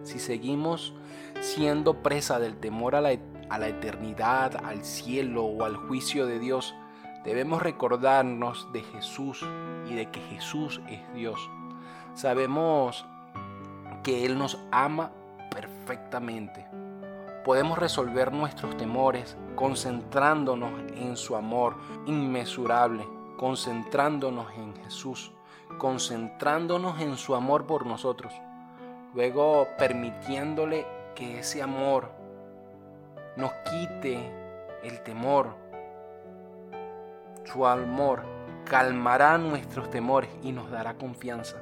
Si 0.02 0.18
seguimos 0.18 0.94
siendo 1.40 2.02
presa 2.02 2.38
del 2.38 2.56
temor 2.56 2.94
a 2.94 3.00
la, 3.00 3.12
eternidad, 3.12 4.64
al 4.64 4.84
cielo 4.84 5.44
o 5.44 5.64
al 5.64 5.76
juicio 5.76 6.26
de 6.26 6.38
Dios, 6.38 6.74
debemos 7.24 7.62
recordarnos 7.62 8.68
de 8.72 8.82
Jesús 8.82 9.44
y 9.88 9.94
de 9.94 10.10
que 10.10 10.20
Jesús 10.20 10.80
es 10.88 11.00
Dios. 11.14 11.50
Sabemos 12.14 13.06
que 14.02 14.24
Él 14.24 14.38
nos 14.38 14.58
ama 14.70 15.12
perfectamente 15.50 16.66
podemos 17.44 17.78
resolver 17.78 18.32
nuestros 18.32 18.76
temores 18.76 19.36
concentrándonos 19.54 20.72
en 20.94 21.16
su 21.16 21.36
amor 21.36 21.76
inmesurable, 22.06 23.06
concentrándonos 23.36 24.52
en 24.56 24.74
Jesús, 24.76 25.32
concentrándonos 25.78 27.00
en 27.00 27.16
su 27.16 27.34
amor 27.34 27.66
por 27.66 27.86
nosotros, 27.86 28.32
luego 29.14 29.68
permitiéndole 29.78 30.86
que 31.14 31.40
ese 31.40 31.62
amor 31.62 32.10
nos 33.36 33.52
quite 33.70 34.18
el 34.82 35.00
temor. 35.02 35.56
Su 37.44 37.66
amor 37.66 38.22
calmará 38.64 39.38
nuestros 39.38 39.90
temores 39.90 40.30
y 40.42 40.52
nos 40.52 40.70
dará 40.70 40.94
confianza. 40.94 41.58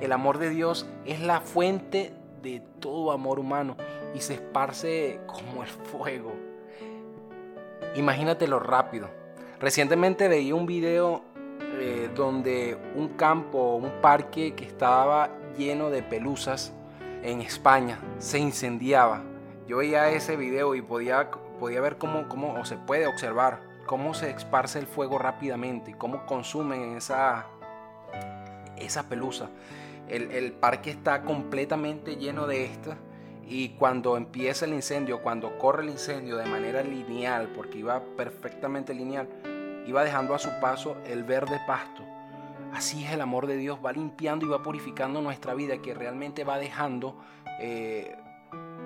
El 0.00 0.12
amor 0.12 0.38
de 0.38 0.50
Dios 0.50 0.88
es 1.04 1.20
la 1.20 1.40
fuente 1.40 2.12
de 2.42 2.62
todo 2.80 3.12
amor 3.12 3.38
humano 3.38 3.76
y 4.14 4.20
se 4.20 4.34
esparce 4.34 5.20
como 5.26 5.62
el 5.62 5.68
fuego. 5.68 6.32
Imagínatelo 7.94 8.60
rápido. 8.60 9.08
Recientemente 9.60 10.28
veía 10.28 10.54
un 10.54 10.66
video 10.66 11.22
eh, 11.80 12.08
donde 12.14 12.78
un 12.94 13.08
campo, 13.08 13.74
un 13.74 14.00
parque 14.00 14.54
que 14.54 14.64
estaba 14.64 15.30
lleno 15.56 15.90
de 15.90 16.02
pelusas 16.02 16.72
en 17.22 17.40
España 17.40 17.98
se 18.18 18.38
incendiaba. 18.38 19.22
Yo 19.66 19.78
veía 19.78 20.10
ese 20.10 20.36
video 20.36 20.74
y 20.74 20.82
podía, 20.82 21.30
podía 21.58 21.80
ver 21.80 21.98
cómo, 21.98 22.28
cómo, 22.28 22.64
se 22.64 22.76
puede 22.76 23.06
observar, 23.06 23.60
cómo 23.86 24.14
se 24.14 24.30
esparce 24.30 24.78
el 24.78 24.86
fuego 24.86 25.18
rápidamente, 25.18 25.94
cómo 25.96 26.26
consumen 26.26 26.96
esa, 26.96 27.46
esa 28.76 29.08
pelusa. 29.08 29.50
El, 30.08 30.30
el 30.30 30.52
parque 30.52 30.90
está 30.90 31.22
completamente 31.22 32.16
lleno 32.16 32.46
de 32.46 32.64
estas 32.64 32.96
y 33.46 33.70
cuando 33.70 34.16
empieza 34.16 34.64
el 34.64 34.74
incendio, 34.74 35.22
cuando 35.22 35.58
corre 35.58 35.82
el 35.82 35.90
incendio 35.90 36.36
de 36.36 36.46
manera 36.46 36.82
lineal, 36.82 37.48
porque 37.54 37.78
iba 37.78 38.02
perfectamente 38.16 38.94
lineal, 38.94 39.28
iba 39.86 40.04
dejando 40.04 40.34
a 40.34 40.38
su 40.38 40.50
paso 40.60 40.96
el 41.06 41.24
verde 41.24 41.60
pasto. 41.66 42.07
Así 42.78 43.04
es 43.04 43.10
el 43.10 43.20
amor 43.20 43.48
de 43.48 43.56
Dios, 43.56 43.80
va 43.84 43.90
limpiando 43.90 44.46
y 44.46 44.48
va 44.48 44.62
purificando 44.62 45.20
nuestra 45.20 45.52
vida, 45.52 45.78
que 45.78 45.94
realmente 45.94 46.44
va 46.44 46.58
dejando 46.58 47.16
eh, 47.58 48.16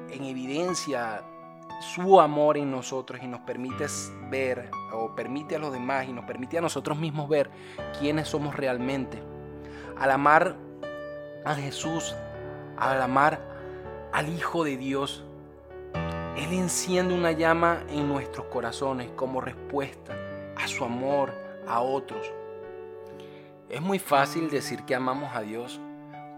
en 0.08 0.24
evidencia 0.24 1.22
su 1.78 2.18
amor 2.18 2.56
en 2.56 2.70
nosotros 2.70 3.20
y 3.22 3.26
nos 3.26 3.40
permite 3.40 3.84
ver, 4.30 4.70
o 4.94 5.14
permite 5.14 5.56
a 5.56 5.58
los 5.58 5.74
demás 5.74 6.08
y 6.08 6.14
nos 6.14 6.24
permite 6.24 6.56
a 6.56 6.62
nosotros 6.62 6.96
mismos 6.96 7.28
ver 7.28 7.50
quiénes 8.00 8.28
somos 8.28 8.56
realmente. 8.56 9.22
Al 9.98 10.10
amar 10.10 10.56
a 11.44 11.54
Jesús, 11.54 12.16
al 12.78 13.02
amar 13.02 13.42
al 14.10 14.30
Hijo 14.30 14.64
de 14.64 14.78
Dios, 14.78 15.22
Él 16.38 16.50
enciende 16.54 17.12
una 17.12 17.32
llama 17.32 17.82
en 17.90 18.08
nuestros 18.08 18.46
corazones 18.46 19.10
como 19.14 19.42
respuesta 19.42 20.16
a 20.56 20.66
su 20.66 20.82
amor 20.82 21.34
a 21.68 21.82
otros. 21.82 22.32
Es 23.72 23.80
muy 23.80 23.98
fácil 23.98 24.50
decir 24.50 24.82
que 24.82 24.94
amamos 24.94 25.34
a 25.34 25.40
Dios 25.40 25.80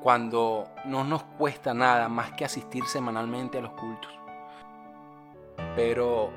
cuando 0.00 0.68
no 0.84 1.02
nos 1.02 1.24
cuesta 1.24 1.74
nada 1.74 2.08
más 2.08 2.30
que 2.34 2.44
asistir 2.44 2.84
semanalmente 2.84 3.58
a 3.58 3.60
los 3.60 3.72
cultos. 3.72 4.12
Pero 5.74 6.30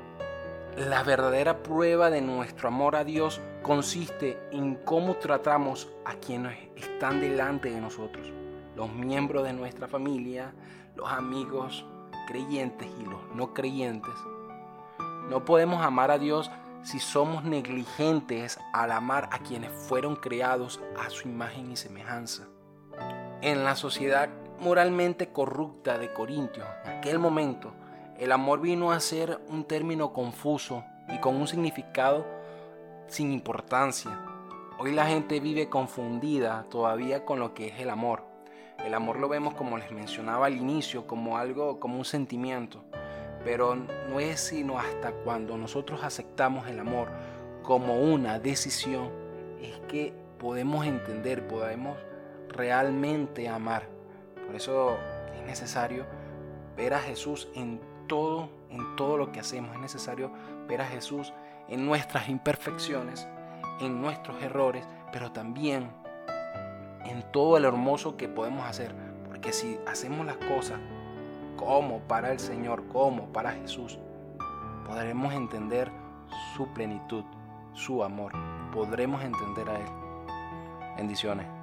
la 0.76 1.04
verdadera 1.04 1.62
prueba 1.62 2.10
de 2.10 2.20
nuestro 2.20 2.66
amor 2.66 2.96
a 2.96 3.04
Dios 3.04 3.40
consiste 3.62 4.40
en 4.50 4.74
cómo 4.74 5.14
tratamos 5.14 5.88
a 6.04 6.14
quienes 6.14 6.58
están 6.74 7.20
delante 7.20 7.70
de 7.70 7.80
nosotros, 7.80 8.32
los 8.74 8.92
miembros 8.92 9.44
de 9.44 9.52
nuestra 9.52 9.86
familia, 9.86 10.52
los 10.96 11.08
amigos 11.08 11.86
creyentes 12.26 12.88
y 12.98 13.04
los 13.04 13.20
no 13.36 13.54
creyentes. 13.54 14.14
No 15.30 15.44
podemos 15.44 15.80
amar 15.80 16.10
a 16.10 16.18
Dios 16.18 16.50
si 16.82 16.98
somos 16.98 17.44
negligentes 17.44 18.58
al 18.72 18.92
amar 18.92 19.28
a 19.32 19.38
quienes 19.40 19.72
fueron 19.72 20.16
creados 20.16 20.80
a 20.98 21.10
su 21.10 21.28
imagen 21.28 21.72
y 21.72 21.76
semejanza. 21.76 22.48
En 23.42 23.64
la 23.64 23.76
sociedad 23.76 24.28
moralmente 24.60 25.32
corrupta 25.32 25.98
de 25.98 26.12
Corintios, 26.12 26.66
en 26.84 26.98
aquel 26.98 27.18
momento, 27.18 27.72
el 28.18 28.32
amor 28.32 28.60
vino 28.60 28.90
a 28.90 29.00
ser 29.00 29.40
un 29.48 29.64
término 29.64 30.12
confuso 30.12 30.84
y 31.08 31.18
con 31.18 31.36
un 31.36 31.46
significado 31.46 32.26
sin 33.06 33.32
importancia. 33.32 34.24
Hoy 34.78 34.92
la 34.92 35.06
gente 35.06 35.40
vive 35.40 35.68
confundida 35.68 36.64
todavía 36.70 37.24
con 37.24 37.38
lo 37.38 37.54
que 37.54 37.68
es 37.68 37.80
el 37.80 37.90
amor. 37.90 38.24
El 38.84 38.94
amor 38.94 39.18
lo 39.18 39.28
vemos 39.28 39.54
como 39.54 39.76
les 39.76 39.90
mencionaba 39.90 40.46
al 40.46 40.56
inicio, 40.56 41.06
como 41.06 41.38
algo, 41.38 41.80
como 41.80 41.98
un 41.98 42.04
sentimiento, 42.04 42.84
pero 43.48 43.74
no 43.74 44.20
es 44.20 44.40
sino 44.40 44.78
hasta 44.78 45.10
cuando 45.10 45.56
nosotros 45.56 46.04
aceptamos 46.04 46.68
el 46.68 46.78
amor 46.80 47.08
como 47.62 47.98
una 47.98 48.38
decisión, 48.38 49.08
es 49.62 49.80
que 49.88 50.12
podemos 50.38 50.84
entender, 50.84 51.48
podemos 51.48 51.96
realmente 52.50 53.48
amar. 53.48 53.88
Por 54.44 54.54
eso 54.54 54.98
es 55.34 55.46
necesario 55.46 56.04
ver 56.76 56.92
a 56.92 57.00
Jesús 57.00 57.48
en 57.54 57.80
todo, 58.06 58.50
en 58.68 58.96
todo 58.96 59.16
lo 59.16 59.32
que 59.32 59.40
hacemos. 59.40 59.74
Es 59.74 59.80
necesario 59.80 60.30
ver 60.68 60.82
a 60.82 60.86
Jesús 60.86 61.32
en 61.70 61.86
nuestras 61.86 62.28
imperfecciones, 62.28 63.26
en 63.80 64.02
nuestros 64.02 64.42
errores, 64.42 64.84
pero 65.10 65.32
también 65.32 65.90
en 67.06 67.22
todo 67.32 67.56
el 67.56 67.64
hermoso 67.64 68.18
que 68.18 68.28
podemos 68.28 68.66
hacer. 68.66 68.94
Porque 69.26 69.54
si 69.54 69.80
hacemos 69.86 70.26
las 70.26 70.36
cosas 70.36 70.80
como 71.58 71.98
para 72.00 72.32
el 72.32 72.38
Señor, 72.38 72.86
como 72.88 73.26
para 73.32 73.52
Jesús, 73.52 73.98
podremos 74.86 75.34
entender 75.34 75.90
su 76.56 76.66
plenitud, 76.68 77.24
su 77.74 78.02
amor. 78.02 78.32
Podremos 78.72 79.22
entender 79.22 79.68
a 79.68 79.78
Él. 79.78 79.88
Bendiciones. 80.96 81.57